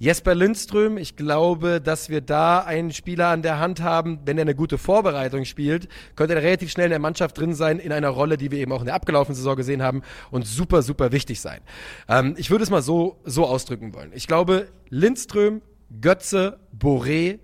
[0.00, 4.42] Jesper Lindström, ich glaube, dass wir da einen Spieler an der Hand haben, wenn er
[4.42, 8.10] eine gute Vorbereitung spielt, könnte er relativ schnell in der Mannschaft drin sein, in einer
[8.10, 11.40] Rolle, die wir eben auch in der abgelaufenen Saison gesehen haben und super, super wichtig
[11.40, 11.60] sein.
[12.08, 14.12] Ähm, ich würde es mal so, so ausdrücken wollen.
[14.14, 15.62] Ich glaube, Lindström,
[16.00, 17.40] Götze, Boré,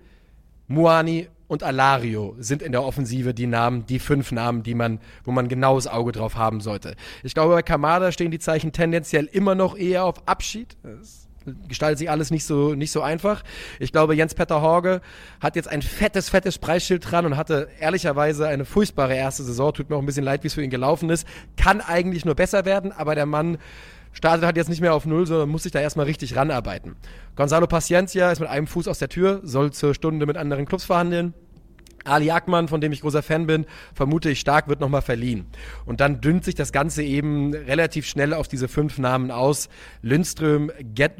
[0.67, 5.31] Muani und Alario sind in der Offensive die Namen, die fünf Namen, die man, wo
[5.31, 6.95] man genaues Auge drauf haben sollte.
[7.21, 10.77] Ich glaube, bei Kamada stehen die Zeichen tendenziell immer noch eher auf Abschied.
[10.83, 11.24] Das
[11.67, 13.43] gestaltet sich alles nicht so, nicht so einfach.
[13.79, 15.01] Ich glaube, Jens-Petter Horge
[15.39, 19.73] hat jetzt ein fettes, fettes Preisschild dran und hatte ehrlicherweise eine furchtbare erste Saison.
[19.73, 21.27] Tut mir auch ein bisschen leid, wie es für ihn gelaufen ist.
[21.57, 23.57] Kann eigentlich nur besser werden, aber der Mann
[24.15, 26.95] startet halt jetzt nicht mehr auf Null, sondern muss sich da erstmal richtig ranarbeiten.
[27.35, 30.85] Gonzalo Paciencia ist mit einem Fuß aus der Tür, soll zur Stunde mit anderen Clubs
[30.85, 31.33] verhandeln.
[32.05, 35.45] Ali Akman, von dem ich großer Fan bin, vermute ich stark, wird nochmal verliehen.
[35.85, 39.69] Und dann dünnt sich das Ganze eben relativ schnell auf diese fünf Namen aus.
[40.01, 40.71] Lindström,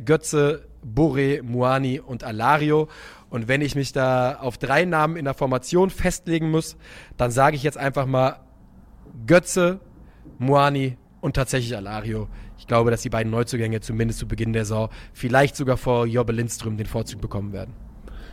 [0.06, 2.88] Götze, Bore, Muani und Alario.
[3.30, 6.78] Und wenn ich mich da auf drei Namen in der Formation festlegen muss,
[7.18, 8.40] dann sage ich jetzt einfach mal
[9.28, 9.80] Götze,
[10.38, 12.28] Muani und tatsächlich Alario.
[12.58, 16.34] Ich glaube, dass die beiden Neuzugänge zumindest zu Beginn der Saison vielleicht sogar vor Jobbe
[16.34, 17.85] Lindström den Vorzug bekommen werden.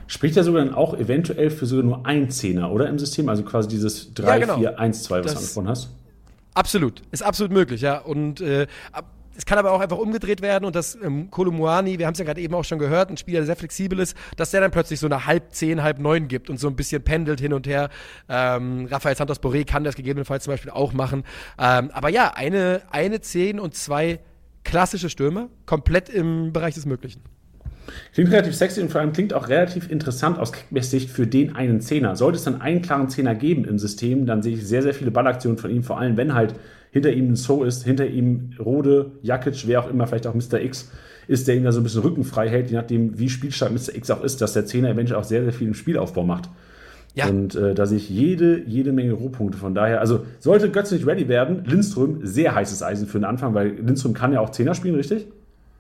[0.07, 3.29] Spricht er sogar dann auch eventuell für sogar nur ein Zehner, oder im System?
[3.29, 4.59] Also quasi dieses 3, ja, genau.
[4.59, 5.91] 4, 1, 2, was das du angesprochen hast?
[6.55, 7.03] Absolut.
[7.11, 7.99] Ist absolut möglich, ja.
[7.99, 8.67] Und äh,
[9.37, 12.25] es kann aber auch einfach umgedreht werden und dass ähm, Kolumuani, wir haben es ja
[12.25, 15.01] gerade eben auch schon gehört, ein Spieler, der sehr flexibel ist, dass der dann plötzlich
[15.01, 17.89] so eine halb zehn, halb neun gibt und so ein bisschen pendelt hin und her.
[18.29, 21.25] Ähm, Rafael Santos Boré kann das gegebenenfalls zum Beispiel auch machen.
[21.59, 24.21] Ähm, aber ja, eine, eine zehn und zwei
[24.65, 27.23] klassische Stürmer, komplett im Bereich des Möglichen.
[28.15, 31.81] Klingt relativ sexy und vor allem klingt auch relativ interessant aus Kickbase-Sicht für den einen
[31.81, 32.17] Zehner.
[32.17, 35.11] Sollte es dann einen klaren Zehner geben im System, dann sehe ich sehr, sehr viele
[35.11, 36.55] Ballaktionen von ihm, vor allem wenn halt
[36.91, 40.61] hinter ihm ein So ist, hinter ihm Rode, Jakic, wer auch immer, vielleicht auch Mr.
[40.61, 40.91] X,
[41.27, 43.95] ist, der ihm da so ein bisschen Rücken frei hält, je nachdem, wie spielstark Mr.
[43.95, 46.51] X auch ist, dass der Zehner eventuell auch sehr, sehr viel im Spielaufbau macht.
[47.15, 47.27] Ja.
[47.27, 49.59] Und äh, da sehe ich jede, jede Menge Rohpunkte.
[49.59, 53.55] Von daher, also sollte Götze nicht ready werden, Lindström, sehr heißes Eisen für den Anfang,
[53.55, 55.27] weil Lindström kann ja auch Zehner spielen, richtig?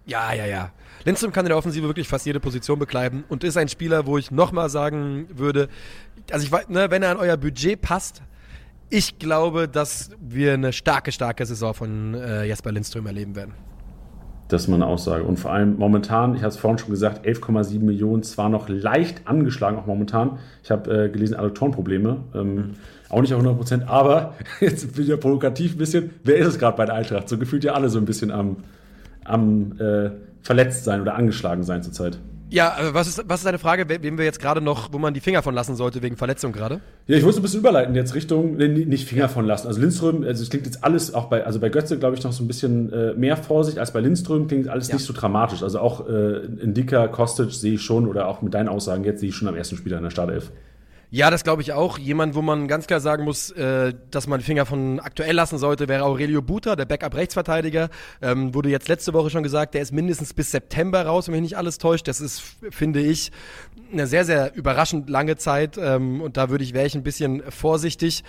[0.07, 0.71] Ja, ja, ja.
[1.05, 4.19] Lindström kann in der Offensive wirklich fast jede Position bekleiden und ist ein Spieler, wo
[4.19, 5.69] ich nochmal sagen würde,
[6.31, 8.23] also ich weiß, ne, wenn er an euer Budget passt,
[8.91, 13.55] ich glaube, dass wir eine starke, starke Saison von äh, Jesper Lindström erleben werden.
[14.49, 15.25] Das ist meine Aussage.
[15.25, 19.27] Und vor allem momentan, ich habe es vorhin schon gesagt, 11,7 Millionen, zwar noch leicht
[19.27, 20.39] angeschlagen, auch momentan.
[20.63, 22.19] Ich habe äh, gelesen, Adduktorenprobleme.
[22.35, 22.75] Ähm,
[23.09, 26.11] auch nicht auf 100 Prozent, aber jetzt ja provokativ ein bisschen.
[26.23, 27.31] Wer ist es gerade bei der Eintracht?
[27.31, 28.59] So gefühlt ja alle so ein bisschen am,
[29.25, 30.11] am äh,
[30.43, 32.19] verletzt sein oder angeschlagen sein zurzeit.
[32.53, 35.15] Ja, äh, was ist, was ist deine Frage, wem wir jetzt gerade noch, wo man
[35.15, 36.81] die Finger von lassen sollte wegen Verletzung gerade?
[37.07, 39.69] Ja, ich wollte ein bisschen überleiten jetzt Richtung, nee, nicht Finger von lassen.
[39.69, 42.33] Also Lindström, also es klingt jetzt alles auch bei, also bei Götze glaube ich noch
[42.33, 44.97] so ein bisschen äh, mehr Vorsicht als bei Lindström klingt alles ja.
[44.97, 45.63] nicht so dramatisch.
[45.63, 49.31] Also auch äh, Indika, Kostic sehe ich schon oder auch mit deinen Aussagen jetzt sehe
[49.31, 50.53] ich schon am ersten Spieler in der Startelf.
[51.15, 51.99] Ja, das glaube ich auch.
[51.99, 55.87] Jemand, wo man ganz klar sagen muss, äh, dass man Finger von aktuell lassen sollte,
[55.87, 57.91] wäre Aurelio Buta, der Backup-Rechtsverteidiger.
[58.23, 61.43] Ähm, wurde jetzt letzte Woche schon gesagt, der ist mindestens bis September raus, wenn mich
[61.43, 62.09] nicht alles täuscht.
[62.09, 63.31] Das ist, finde ich,
[63.93, 65.77] eine sehr, sehr überraschend lange Zeit.
[65.77, 68.25] Ähm, und da würde ich, wäre ich ein bisschen vorsichtig.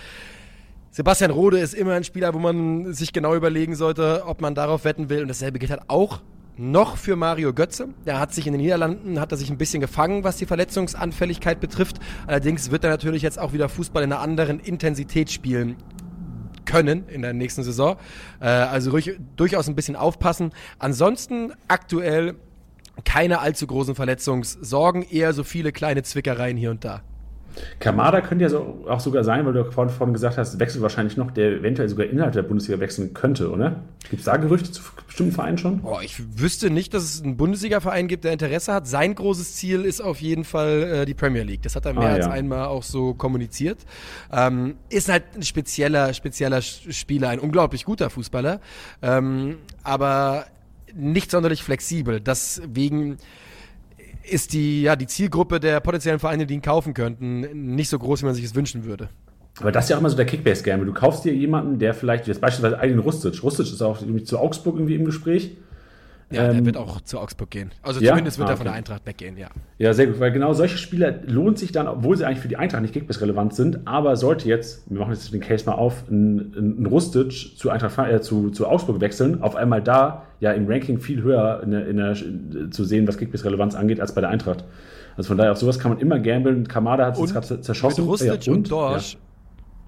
[0.90, 4.84] Sebastian Rode ist immer ein Spieler, wo man sich genau überlegen sollte, ob man darauf
[4.84, 5.22] wetten will.
[5.22, 6.20] Und dasselbe gilt halt auch
[6.56, 7.88] noch für Mario Götze.
[8.06, 11.60] Der hat sich in den Niederlanden, hat er sich ein bisschen gefangen, was die Verletzungsanfälligkeit
[11.60, 11.98] betrifft.
[12.26, 15.76] Allerdings wird er natürlich jetzt auch wieder Fußball in einer anderen Intensität spielen
[16.64, 17.96] können in der nächsten Saison.
[18.40, 18.96] Äh, also
[19.36, 20.52] durchaus ein bisschen aufpassen.
[20.78, 22.36] Ansonsten aktuell
[23.04, 27.02] keine allzu großen Verletzungssorgen, eher so viele kleine Zwickereien hier und da.
[27.78, 31.16] Kamada könnte ja so, auch sogar sein, weil du vorhin, vorhin gesagt hast, wechselt wahrscheinlich
[31.16, 33.82] noch, der eventuell sogar innerhalb der Bundesliga wechseln könnte, oder?
[34.10, 35.80] Gibt es da Gerüchte zu bestimmten Vereinen schon?
[35.84, 38.86] Oh, ich wüsste nicht, dass es einen Bundesliga-Verein gibt, der Interesse hat.
[38.86, 41.62] Sein großes Ziel ist auf jeden Fall äh, die Premier League.
[41.62, 43.78] Das hat er mehr ah, als einmal auch so kommuniziert.
[44.32, 48.60] Ähm, ist halt ein spezieller, spezieller Spieler, ein unglaublich guter Fußballer,
[49.02, 50.46] ähm, aber
[50.94, 52.20] nicht sonderlich flexibel.
[52.20, 53.18] Deswegen
[54.28, 58.22] ist die, ja, die Zielgruppe der potenziellen Vereine, die ihn kaufen könnten, nicht so groß,
[58.22, 59.08] wie man sich es wünschen würde.
[59.60, 60.84] Aber das ist ja auch immer so der Kickbase-Game.
[60.84, 63.42] Du kaufst dir jemanden, der vielleicht, jetzt beispielsweise Aydin Rustic.
[63.42, 65.56] Rustic ist auch zu Augsburg irgendwie im Gespräch.
[66.34, 67.70] Ja, ähm, der wird auch zu Augsburg gehen.
[67.82, 68.10] Also ja?
[68.10, 69.48] zumindest wird ah, er von der Eintracht weggehen, ja.
[69.78, 72.56] Ja, sehr gut, weil genau solche Spieler lohnt sich dann, obwohl sie eigentlich für die
[72.56, 76.78] Eintracht nicht Kickbase-relevant sind, aber sollte jetzt, wir machen jetzt den Case mal auf, ein,
[76.80, 80.98] ein Rustic zu, Eintracht, äh, zu, zu Augsburg wechseln, auf einmal da ja im Ranking
[80.98, 84.64] viel höher in der, in der, zu sehen, was Kickbase-Relevanz angeht, als bei der Eintracht.
[85.16, 86.66] Also von daher, auf sowas kann man immer gambeln.
[86.66, 88.02] Kamada hat es gerade zerschossen.
[88.02, 89.18] Mit Rustic ja, und, und Dorsch ja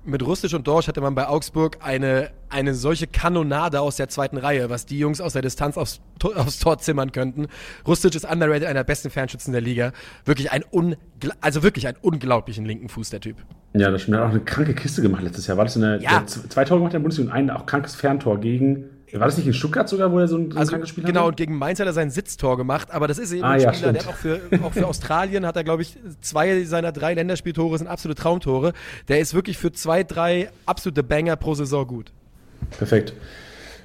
[0.07, 4.37] mit Rustisch und Dorsch hatte man bei Augsburg eine, eine solche Kanonade aus der zweiten
[4.37, 7.47] Reihe, was die Jungs aus der Distanz aufs, aufs Tor zimmern könnten.
[7.87, 9.93] Rustisch ist underrated, einer der besten Fernschützen der Liga.
[10.25, 10.65] Wirklich ein,
[11.41, 13.37] also wirklich einen unglaublichen linken Fuß, der Typ.
[13.75, 14.17] Ja, das stimmt.
[14.17, 15.57] Er hat auch eine kranke Kiste gemacht letztes Jahr.
[15.57, 16.25] War das eine, ja.
[16.27, 19.47] zwei Tore gemacht in der Bundesliga und ein auch krankes Ferntor gegen war das nicht
[19.47, 21.79] in Stuttgart sogar, wo er so ein, so also, krankes Spiel Genau, und gegen Mainz
[21.81, 24.09] hat er sein Sitztor gemacht, aber das ist eben ah, ein Spieler, ja, der hat
[24.09, 28.21] auch für, auch für Australien hat er, glaube ich, zwei seiner drei Länderspieltore sind absolute
[28.21, 28.73] Traumtore.
[29.09, 32.13] Der ist wirklich für zwei, drei absolute Banger pro Saison gut.
[32.71, 33.15] Perfekt.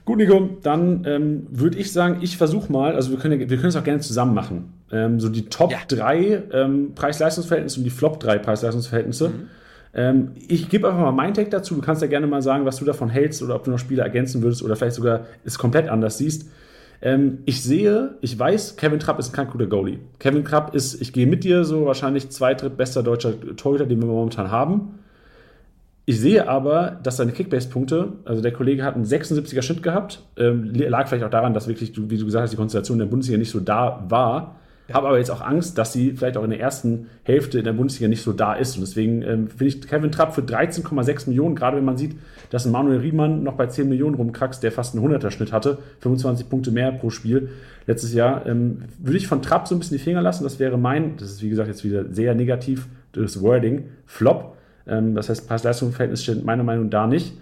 [0.05, 3.67] Gut, Nico, dann ähm, würde ich sagen, ich versuche mal, also wir können, wir können
[3.67, 4.73] es auch gerne zusammen machen.
[4.91, 5.77] Ähm, so die Top ja.
[5.87, 9.29] 3 ähm, Preis-Leistungsverhältnisse und die Flop 3 Preis-Leistungsverhältnisse.
[9.29, 9.49] Mhm.
[9.93, 11.75] Ähm, ich gebe einfach mal meinen Take dazu.
[11.75, 14.03] Du kannst ja gerne mal sagen, was du davon hältst oder ob du noch Spieler
[14.03, 16.49] ergänzen würdest oder vielleicht sogar es komplett anders siehst.
[17.01, 19.99] Ähm, ich sehe, ich weiß, Kevin Trapp ist kein guter Goalie.
[20.19, 24.07] Kevin Trapp ist, ich gehe mit dir, so wahrscheinlich zweit, bester deutscher Torhüter, den wir
[24.07, 24.99] momentan haben.
[26.05, 30.73] Ich sehe aber, dass seine Kickbase-Punkte, also der Kollege hat einen 76er Schnitt gehabt, ähm,
[30.73, 33.51] lag vielleicht auch daran, dass wirklich, wie du gesagt hast, die Konstellation der Bundesliga nicht
[33.51, 34.55] so da war.
[34.93, 37.73] Habe aber jetzt auch Angst, dass sie vielleicht auch in der ersten Hälfte in der
[37.73, 38.75] Bundesliga nicht so da ist.
[38.75, 42.15] Und deswegen ähm, finde ich Kevin Trapp für 13,6 Millionen, gerade wenn man sieht,
[42.49, 46.49] dass ein Manuel Riemann noch bei 10 Millionen rumkraxt, der fast einen 100er-Schnitt hatte, 25
[46.49, 47.49] Punkte mehr pro Spiel
[47.87, 50.43] letztes Jahr, ähm, würde ich von Trapp so ein bisschen die Finger lassen.
[50.43, 54.57] Das wäre mein, das ist wie gesagt jetzt wieder sehr negativ, das Wording, Flop.
[54.87, 57.37] Ähm, das heißt, Preis-Leistungs-Verhältnis steht meiner Meinung nach da nicht.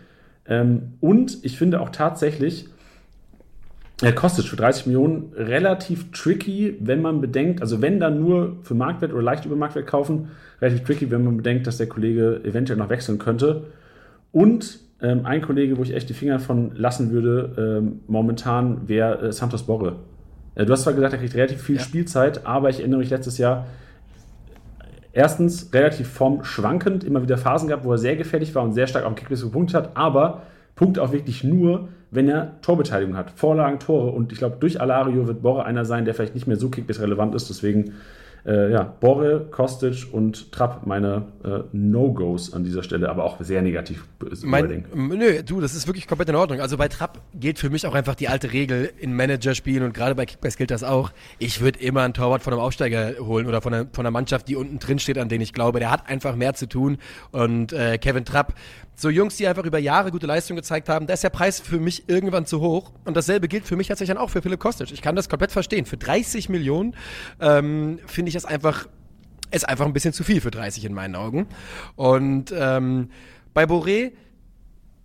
[0.47, 2.67] Ähm, und ich finde auch tatsächlich,
[4.01, 8.73] er kostet für 30 Millionen relativ tricky, wenn man bedenkt, also wenn dann nur für
[8.73, 10.29] Marktwert oder leicht über Marktwert kaufen,
[10.61, 13.65] relativ tricky, wenn man bedenkt, dass der Kollege eventuell noch wechseln könnte.
[14.31, 19.27] Und ähm, ein Kollege, wo ich echt die Finger von lassen würde, ähm, momentan wäre
[19.27, 19.97] äh, Santos Borre.
[20.55, 21.81] Äh, du hast zwar gesagt, er kriegt relativ viel ja.
[21.81, 23.67] Spielzeit, aber ich erinnere mich letztes Jahr,
[25.11, 29.05] erstens relativ formschwankend, immer wieder Phasen gehabt, wo er sehr gefährlich war und sehr stark
[29.05, 30.43] auf dem Kickbase gepunktet hat, aber
[30.75, 33.31] punktet auch wirklich nur, wenn er Torbeteiligung hat.
[33.31, 34.11] Vorlagen, Tore.
[34.11, 37.01] Und ich glaube, durch Alario wird Borre einer sein, der vielleicht nicht mehr so kickbase
[37.01, 37.49] relevant ist.
[37.49, 37.93] Deswegen,
[38.45, 43.61] äh, ja, Borre, Kostic und Trapp meine äh, No-Gos an dieser Stelle, aber auch sehr
[43.61, 44.07] negativ.
[44.43, 46.61] Mein, nö, du, das ist wirklich komplett in Ordnung.
[46.61, 50.15] Also bei Trapp gilt für mich auch einfach die alte Regel in Manager-Spielen und gerade
[50.15, 51.11] bei Kickbase gilt das auch.
[51.37, 54.47] Ich würde immer einen Torwart von einem Aufsteiger holen oder von einer, von einer Mannschaft,
[54.47, 55.79] die unten drin steht, an denen ich glaube.
[55.79, 56.97] Der hat einfach mehr zu tun.
[57.31, 58.53] Und äh, Kevin Trapp,
[58.99, 61.79] so Jungs, die einfach über Jahre gute Leistung gezeigt haben, da ist der Preis für
[61.79, 62.91] mich irgendwann zu hoch.
[63.05, 64.91] Und dasselbe gilt für mich tatsächlich dann auch für Philipp Kostic.
[64.91, 65.85] Ich kann das komplett verstehen.
[65.85, 66.95] Für 30 Millionen
[67.39, 68.87] ähm, finde ich das einfach,
[69.51, 71.47] ist einfach ein bisschen zu viel für 30 in meinen Augen.
[71.95, 73.09] Und ähm,
[73.53, 74.11] bei Boré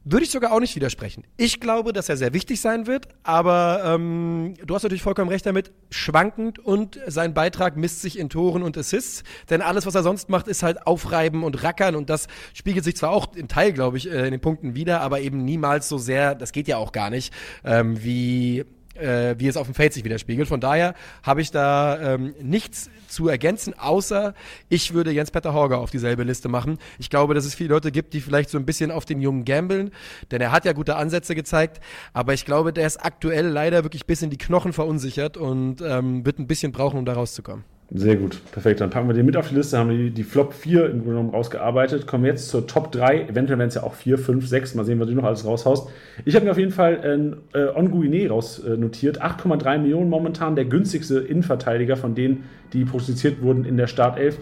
[0.04, 1.24] würde ich sogar auch nicht widersprechen.
[1.36, 5.46] Ich glaube, dass er sehr wichtig sein wird, aber ähm, du hast natürlich vollkommen recht
[5.46, 10.02] damit, schwankend und sein Beitrag misst sich in Toren und Assists, denn alles, was er
[10.02, 13.72] sonst macht, ist halt aufreiben und rackern und das spiegelt sich zwar auch im Teil,
[13.72, 16.76] glaube ich, äh, in den Punkten wieder, aber eben niemals so sehr, das geht ja
[16.76, 17.32] auch gar nicht,
[17.64, 18.64] ähm, wie
[18.94, 20.48] äh, wie es auf dem Feld sich widerspiegelt.
[20.48, 24.34] Von daher habe ich da ähm, nichts zu ergänzen, außer
[24.68, 26.78] ich würde Jens-Peter Horger auf dieselbe Liste machen.
[26.98, 29.44] Ich glaube, dass es viele Leute gibt, die vielleicht so ein bisschen auf den Jungen
[29.44, 29.90] gambeln,
[30.30, 31.80] denn er hat ja gute Ansätze gezeigt,
[32.12, 36.24] aber ich glaube, der ist aktuell leider wirklich bis in die Knochen verunsichert und ähm,
[36.24, 37.64] wird ein bisschen brauchen, um da rauszukommen.
[37.96, 38.80] Sehr gut, perfekt.
[38.80, 40.90] Dann packen wir den mit auf die Liste, haben wir die, die Flop 4 im
[40.94, 42.08] Grunde genommen rausgearbeitet.
[42.08, 43.28] Kommen wir jetzt zur Top 3.
[43.28, 44.74] Eventuell werden es ja auch 4, 5, 6.
[44.74, 45.88] Mal sehen, was du noch alles raushaust.
[46.24, 49.22] Ich habe mir auf jeden Fall äh, Onguine rausnotiert.
[49.22, 52.42] 8,3 Millionen momentan, der günstigste Innenverteidiger von denen,
[52.72, 54.38] die prognostiziert wurden in der Startelf.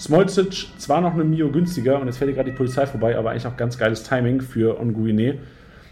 [0.00, 3.46] Smolcic zwar noch eine Mio günstiger und jetzt fährt gerade die Polizei vorbei, aber eigentlich
[3.46, 5.38] auch ganz geiles Timing für Onguine.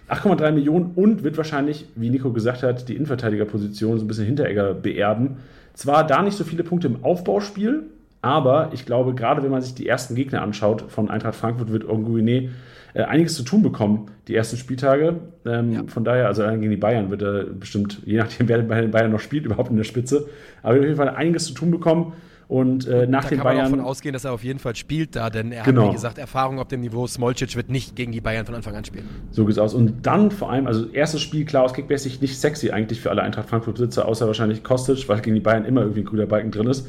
[0.09, 4.75] 8,3 Millionen und wird wahrscheinlich, wie Nico gesagt hat, die Innenverteidigerposition so ein bisschen Hinteregger
[4.75, 5.37] beerben.
[5.75, 7.85] Zwar da nicht so viele Punkte im Aufbauspiel,
[8.22, 11.87] aber ich glaube, gerade wenn man sich die ersten Gegner anschaut von Eintracht Frankfurt, wird
[11.87, 12.51] Onguine
[12.95, 15.16] äh, einiges zu tun bekommen, die ersten Spieltage.
[15.45, 15.83] Ähm, ja.
[15.89, 19.11] Von daher, also gegen die Bayern wird er bestimmt, je nachdem, wer bei den Bayern
[19.11, 20.29] noch spielt, überhaupt in der Spitze,
[20.62, 22.14] aber auf jeden Fall einiges zu tun bekommen.
[22.47, 23.63] Und äh, nach da den kann Bayern.
[23.63, 25.83] man davon ausgehen, dass er auf jeden Fall spielt da, denn er Genau.
[25.85, 27.07] hat, wie gesagt, Erfahrung auf dem Niveau.
[27.07, 29.09] Smolcic wird nicht gegen die Bayern von Anfang an spielen.
[29.31, 29.73] So geht's aus.
[29.75, 33.23] Und dann vor allem, also erstes Spiel, klar, aus Kickbase nicht sexy eigentlich für alle
[33.23, 36.67] Eintracht Frankfurt-Besitzer, außer wahrscheinlich Kostic, weil gegen die Bayern immer irgendwie ein guter Balken drin
[36.69, 36.87] ist.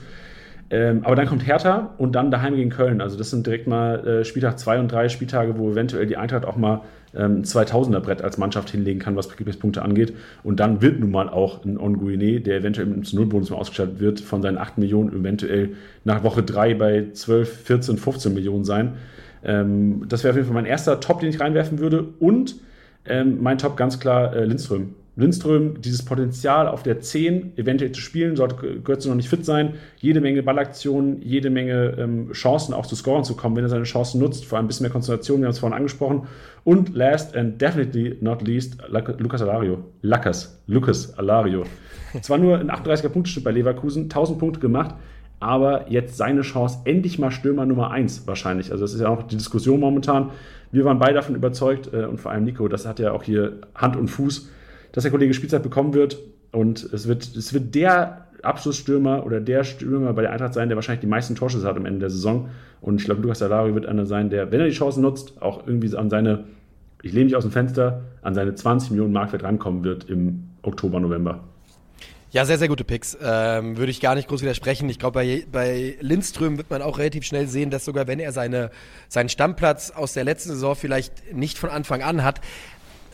[0.71, 2.99] Ähm, aber dann kommt Hertha und dann daheim gegen Köln.
[2.99, 6.43] Also das sind direkt mal äh, Spieltag 2 und 3 Spieltage, wo eventuell die Eintracht
[6.43, 6.81] auch mal
[7.15, 10.13] ähm, ein 2000er-Brett als Mannschaft hinlegen kann, was Kickbase-Punkte angeht.
[10.43, 13.99] Und dann wird nun mal auch ein Onguine, der eventuell mit einem Nullbonus mal ausgestattet
[13.99, 18.93] wird, von seinen 8 Millionen eventuell nach Woche 3 bei 12, 14, 15 Millionen sein.
[19.43, 22.05] Ähm, das wäre auf jeden Fall mein erster Top, den ich reinwerfen würde.
[22.19, 22.55] Und
[23.05, 24.93] ähm, mein Top ganz klar äh, Lindström.
[25.17, 29.75] Lindström, dieses Potenzial auf der 10 eventuell zu spielen, sollte Götze noch nicht fit sein.
[29.97, 33.85] Jede Menge Ballaktionen, jede Menge ähm, Chancen auch zu scoren zu kommen, wenn er seine
[33.85, 34.45] Chancen nutzt.
[34.45, 36.27] Vor allem ein bisschen mehr Konzentration, wir haben es vorhin angesprochen.
[36.65, 38.77] Und last and definitely not least,
[39.17, 39.85] Lucas Alario.
[40.01, 41.63] Lucas, Lucas Alario.
[42.21, 44.95] Zwar nur ein 38er Punkteschnitt bei Leverkusen, 1000 Punkte gemacht,
[45.39, 48.71] aber jetzt seine Chance, endlich mal Stürmer Nummer 1 wahrscheinlich.
[48.71, 50.31] Also das ist ja auch die Diskussion momentan.
[50.71, 53.59] Wir waren beide davon überzeugt äh, und vor allem Nico, das hat ja auch hier
[53.75, 54.49] Hand und Fuß,
[54.95, 56.17] dass der Kollege Spielzeit bekommen wird
[56.53, 60.77] und es wird, es wird der Abschlussstürmer oder der Stürmer bei der Eintracht sein, der
[60.77, 62.49] wahrscheinlich die meisten Torschüsse hat am Ende der Saison.
[62.79, 65.67] Und ich glaube, Lukas Alario wird einer sein, der, wenn er die Chancen nutzt, auch
[65.67, 66.45] irgendwie an seine,
[67.01, 71.01] ich lehne mich aus dem Fenster, an seine 20 Millionen Marktwert rankommen wird im Oktober,
[71.01, 71.43] November.
[72.31, 73.17] Ja, sehr, sehr gute Picks.
[73.21, 74.89] Ähm, würde ich gar nicht groß widersprechen.
[74.89, 78.33] Ich glaube, bei, bei Lindström wird man auch relativ schnell sehen, dass sogar wenn er
[78.33, 78.71] seine,
[79.07, 82.41] seinen Stammplatz aus der letzten Saison vielleicht nicht von Anfang an hat,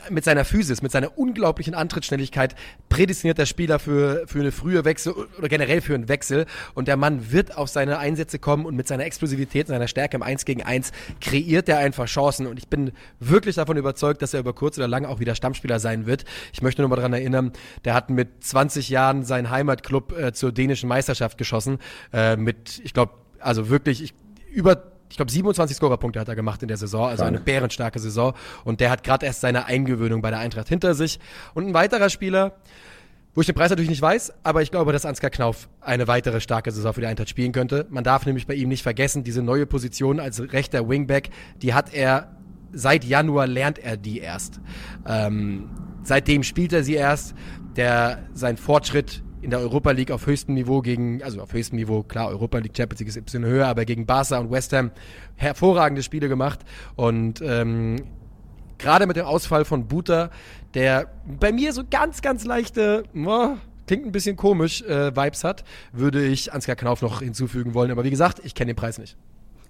[0.10, 2.56] mit seiner Physis, mit seiner unglaublichen Antrittsschnelligkeit
[2.90, 6.46] prädestiniert der Spieler für, für eine frühe Wechsel oder generell für einen Wechsel.
[6.74, 10.24] Und der Mann wird auf seine Einsätze kommen und mit seiner Explosivität, seiner Stärke im
[10.24, 12.48] 1 gegen 1 kreiert er einfach Chancen.
[12.48, 15.80] Und ich bin wirklich davon überzeugt, dass er über kurz oder lang auch wieder Stammspieler
[15.80, 16.26] sein wird.
[16.54, 17.52] Ich möchte nur mal daran erinnern,
[17.86, 21.80] der hat mit 20 Jahren seinen Heimatclub äh, zur dänischen Meisterschaft geschossen.
[22.14, 24.14] Äh, mit, ich glaube, also wirklich, ich,
[24.52, 28.34] über ich glaube, 27 Scorerpunkte hat er gemacht in der Saison, also eine bärenstarke Saison.
[28.64, 31.20] Und der hat gerade erst seine Eingewöhnung bei der Eintracht hinter sich.
[31.54, 32.54] Und ein weiterer Spieler,
[33.36, 36.40] wo ich den Preis natürlich nicht weiß, aber ich glaube, dass Ansgar Knauf eine weitere
[36.40, 37.88] starke Saison für die Eintracht spielen könnte.
[37.90, 41.30] Man darf nämlich bei ihm nicht vergessen, diese neue Position als rechter Wingback,
[41.62, 42.38] die hat er
[42.72, 44.62] seit Januar lernt er die erst.
[45.06, 45.70] Ähm,
[46.04, 47.36] seitdem spielt er sie erst.
[47.76, 52.04] Der sein Fortschritt in der Europa League auf höchstem Niveau gegen, also auf höchstem Niveau,
[52.04, 54.92] klar, Europa League Champions League ist ein bisschen höher, aber gegen Barca und West Ham
[55.36, 56.60] hervorragende Spiele gemacht.
[56.96, 57.98] Und ähm,
[58.78, 60.30] gerade mit dem Ausfall von Buta,
[60.74, 61.08] der
[61.40, 63.56] bei mir so ganz, ganz leichte, oh,
[63.88, 67.92] klingt ein bisschen komisch, äh, Vibes hat, würde ich Ansgar Knauf noch hinzufügen wollen.
[67.92, 69.18] Aber wie gesagt, ich kenne den Preis nicht.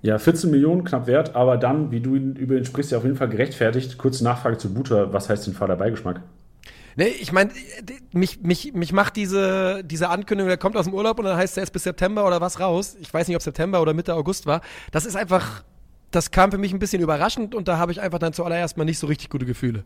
[0.04, 3.18] Ja, 14 Millionen knapp wert, aber dann, wie du über ihn sprichst, ja auf jeden
[3.18, 4.00] Fall gerechtfertigt.
[4.00, 6.22] Kurze Nachfrage zu Buta, was heißt denn Vaterbeigeschmack?
[6.96, 7.52] Nee, ich meine,
[8.14, 11.58] mich, mich, mich macht diese, diese Ankündigung, der kommt aus dem Urlaub und dann heißt
[11.58, 12.98] er erst bis September oder was raus.
[13.00, 14.62] Ich weiß nicht, ob September oder Mitte August war.
[14.92, 15.64] Das ist einfach,
[16.12, 18.84] das kam für mich ein bisschen überraschend und da habe ich einfach dann zuallererst mal
[18.84, 19.84] nicht so richtig gute Gefühle.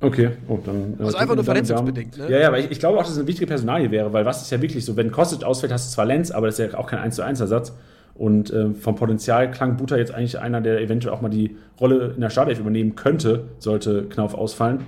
[0.00, 0.94] Okay, oh, dann.
[1.00, 2.30] Also einfach nur verletzungsbedingt, ne?
[2.30, 4.42] Ja, ja, aber ich, ich, glaube auch, dass es eine wichtige Personalie wäre, weil was
[4.42, 6.78] ist ja wirklich so, wenn Kostic ausfällt, hast du zwar Lenz, aber das ist ja
[6.78, 7.72] auch kein 1 zu 1 Ersatz.
[8.14, 12.12] Und äh, vom Potenzial klang Buta jetzt eigentlich einer, der eventuell auch mal die Rolle
[12.14, 14.80] in der Startelf übernehmen könnte, sollte Knauf ausfallen.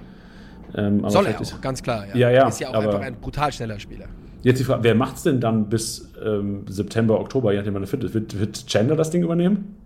[0.75, 2.07] Ähm, Soll er auch, ist, ganz klar.
[2.09, 2.31] Ja, ja.
[2.31, 4.07] ja ist ja auch einfach ein brutal schneller Spieler.
[4.43, 7.83] Jetzt die Frage, wer macht es denn dann bis ähm, September, Oktober, je nachdem, wann
[7.83, 8.15] er fit ist?
[8.15, 9.77] Wird, wird Chandler das Ding übernehmen?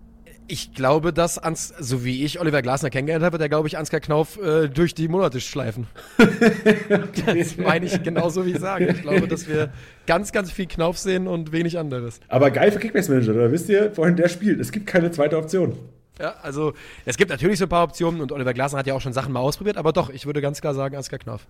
[0.46, 3.78] Ich glaube, dass, Ans so wie ich Oliver Glasner kennengelernt habe, wird er, glaube ich,
[3.78, 5.86] Ansgar Knauf äh, durch die Monate schleifen.
[7.26, 8.88] das meine ich genauso, wie ich sage.
[8.88, 9.70] Ich glaube, dass wir
[10.06, 12.20] ganz, ganz viel Knauf sehen und wenig anderes.
[12.28, 14.60] Aber geil für Kickbase-Manager, da wisst ihr, vorhin der spielt.
[14.60, 15.78] Es gibt keine zweite Option.
[16.18, 19.00] Ja, also es gibt natürlich so ein paar Optionen und Oliver Glasner hat ja auch
[19.00, 21.46] schon Sachen mal ausprobiert, aber doch, ich würde ganz klar sagen, Ansgar Knauf.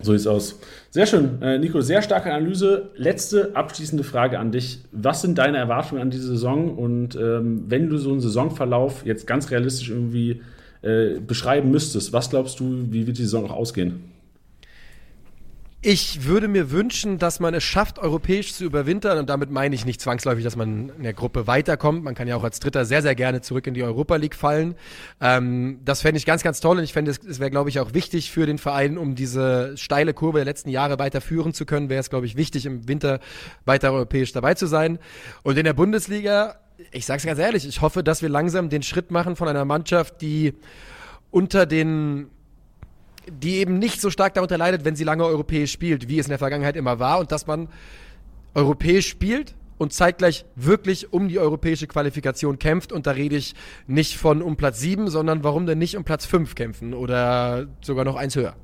[0.00, 0.58] So sieht's aus.
[0.90, 2.90] Sehr schön, äh, Nico, sehr starke Analyse.
[2.96, 4.80] Letzte abschließende Frage an dich.
[4.92, 6.76] Was sind deine Erwartungen an diese Saison?
[6.76, 10.42] Und ähm, wenn du so einen Saisonverlauf jetzt ganz realistisch irgendwie
[10.82, 14.15] äh, beschreiben müsstest, was glaubst du, wie wird die Saison auch ausgehen?
[15.88, 19.18] Ich würde mir wünschen, dass man es schafft, europäisch zu überwintern.
[19.18, 22.02] Und damit meine ich nicht zwangsläufig, dass man in der Gruppe weiterkommt.
[22.02, 24.74] Man kann ja auch als Dritter sehr, sehr gerne zurück in die Europa League fallen.
[25.20, 26.78] Ähm, das fände ich ganz, ganz toll.
[26.78, 30.12] Und ich fände, es wäre, glaube ich, auch wichtig für den Verein, um diese steile
[30.12, 33.20] Kurve der letzten Jahre weiterführen zu können, wäre es, glaube ich, wichtig, im Winter
[33.64, 34.98] weiter europäisch dabei zu sein.
[35.44, 36.56] Und in der Bundesliga,
[36.90, 39.64] ich sage es ganz ehrlich, ich hoffe, dass wir langsam den Schritt machen von einer
[39.64, 40.54] Mannschaft, die
[41.30, 42.26] unter den
[43.30, 46.30] die eben nicht so stark darunter leidet, wenn sie lange europäisch spielt, wie es in
[46.30, 47.68] der Vergangenheit immer war, und dass man
[48.54, 52.92] europäisch spielt und zeitgleich wirklich um die europäische Qualifikation kämpft.
[52.92, 53.54] Und da rede ich
[53.86, 58.04] nicht von um Platz 7, sondern warum denn nicht um Platz 5 kämpfen oder sogar
[58.04, 58.54] noch eins höher.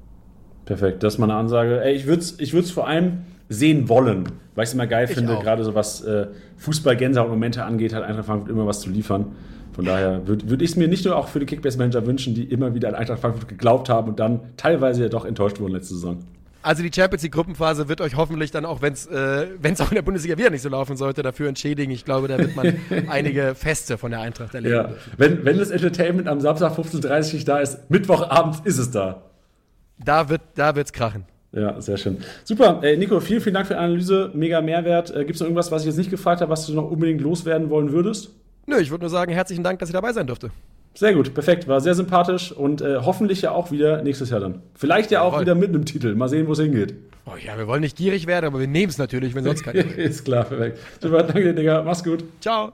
[0.65, 1.83] Perfekt, das ist meine Ansage.
[1.83, 5.15] Ey, ich würde es ich vor allem sehen wollen, weil ich es immer geil ich
[5.15, 9.33] finde, gerade so was äh, Fußball-Gänsehaut-Momente angeht, hat Eintracht Frankfurt immer was zu liefern.
[9.73, 12.45] Von daher würde würd ich es mir nicht nur auch für die Kickbase-Manager wünschen, die
[12.45, 15.95] immer wieder an Eintracht Frankfurt geglaubt haben und dann teilweise ja doch enttäuscht wurden letzte
[15.95, 16.19] Saison.
[16.63, 19.47] Also die Champions League Gruppenphase wird euch hoffentlich dann auch, wenn es äh,
[19.81, 21.91] auch in der Bundesliga wieder nicht so laufen sollte, dafür entschädigen.
[21.93, 22.77] Ich glaube, da wird man
[23.09, 24.75] einige Feste von der Eintracht erleben.
[24.75, 24.91] Ja.
[25.17, 29.23] Wenn, wenn das Entertainment am Samstag 15.30 Uhr nicht da ist, Mittwochabend ist es da.
[30.05, 31.25] Da wird da wird's krachen.
[31.53, 32.19] Ja, sehr schön.
[32.45, 32.81] Super.
[32.83, 34.31] Äh, Nico, vielen, vielen Dank für die Analyse.
[34.33, 35.15] Mega Mehrwert.
[35.15, 37.21] Äh, Gibt es noch irgendwas, was ich jetzt nicht gefragt habe, was du noch unbedingt
[37.21, 38.31] loswerden wollen würdest?
[38.67, 40.51] Nö, ich würde nur sagen, herzlichen Dank, dass ich dabei sein durfte.
[40.95, 41.69] Sehr gut, perfekt.
[41.69, 44.63] War sehr sympathisch und äh, hoffentlich ja auch wieder nächstes Jahr dann.
[44.75, 45.41] Vielleicht ja auch Jawohl.
[45.43, 46.15] wieder mit einem Titel.
[46.15, 46.95] Mal sehen, wo es hingeht.
[47.25, 49.85] Oh ja, wir wollen nicht gierig werden, aber wir nehmen es natürlich, wenn sonst keiner
[49.97, 50.79] Ist klar, perfekt.
[51.01, 51.83] Super, danke dir, Digga.
[51.83, 52.25] Mach's gut.
[52.41, 52.73] Ciao.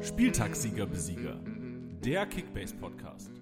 [0.00, 1.40] Spieltagssieger Besieger.
[2.04, 3.35] Der Kickbase Podcast.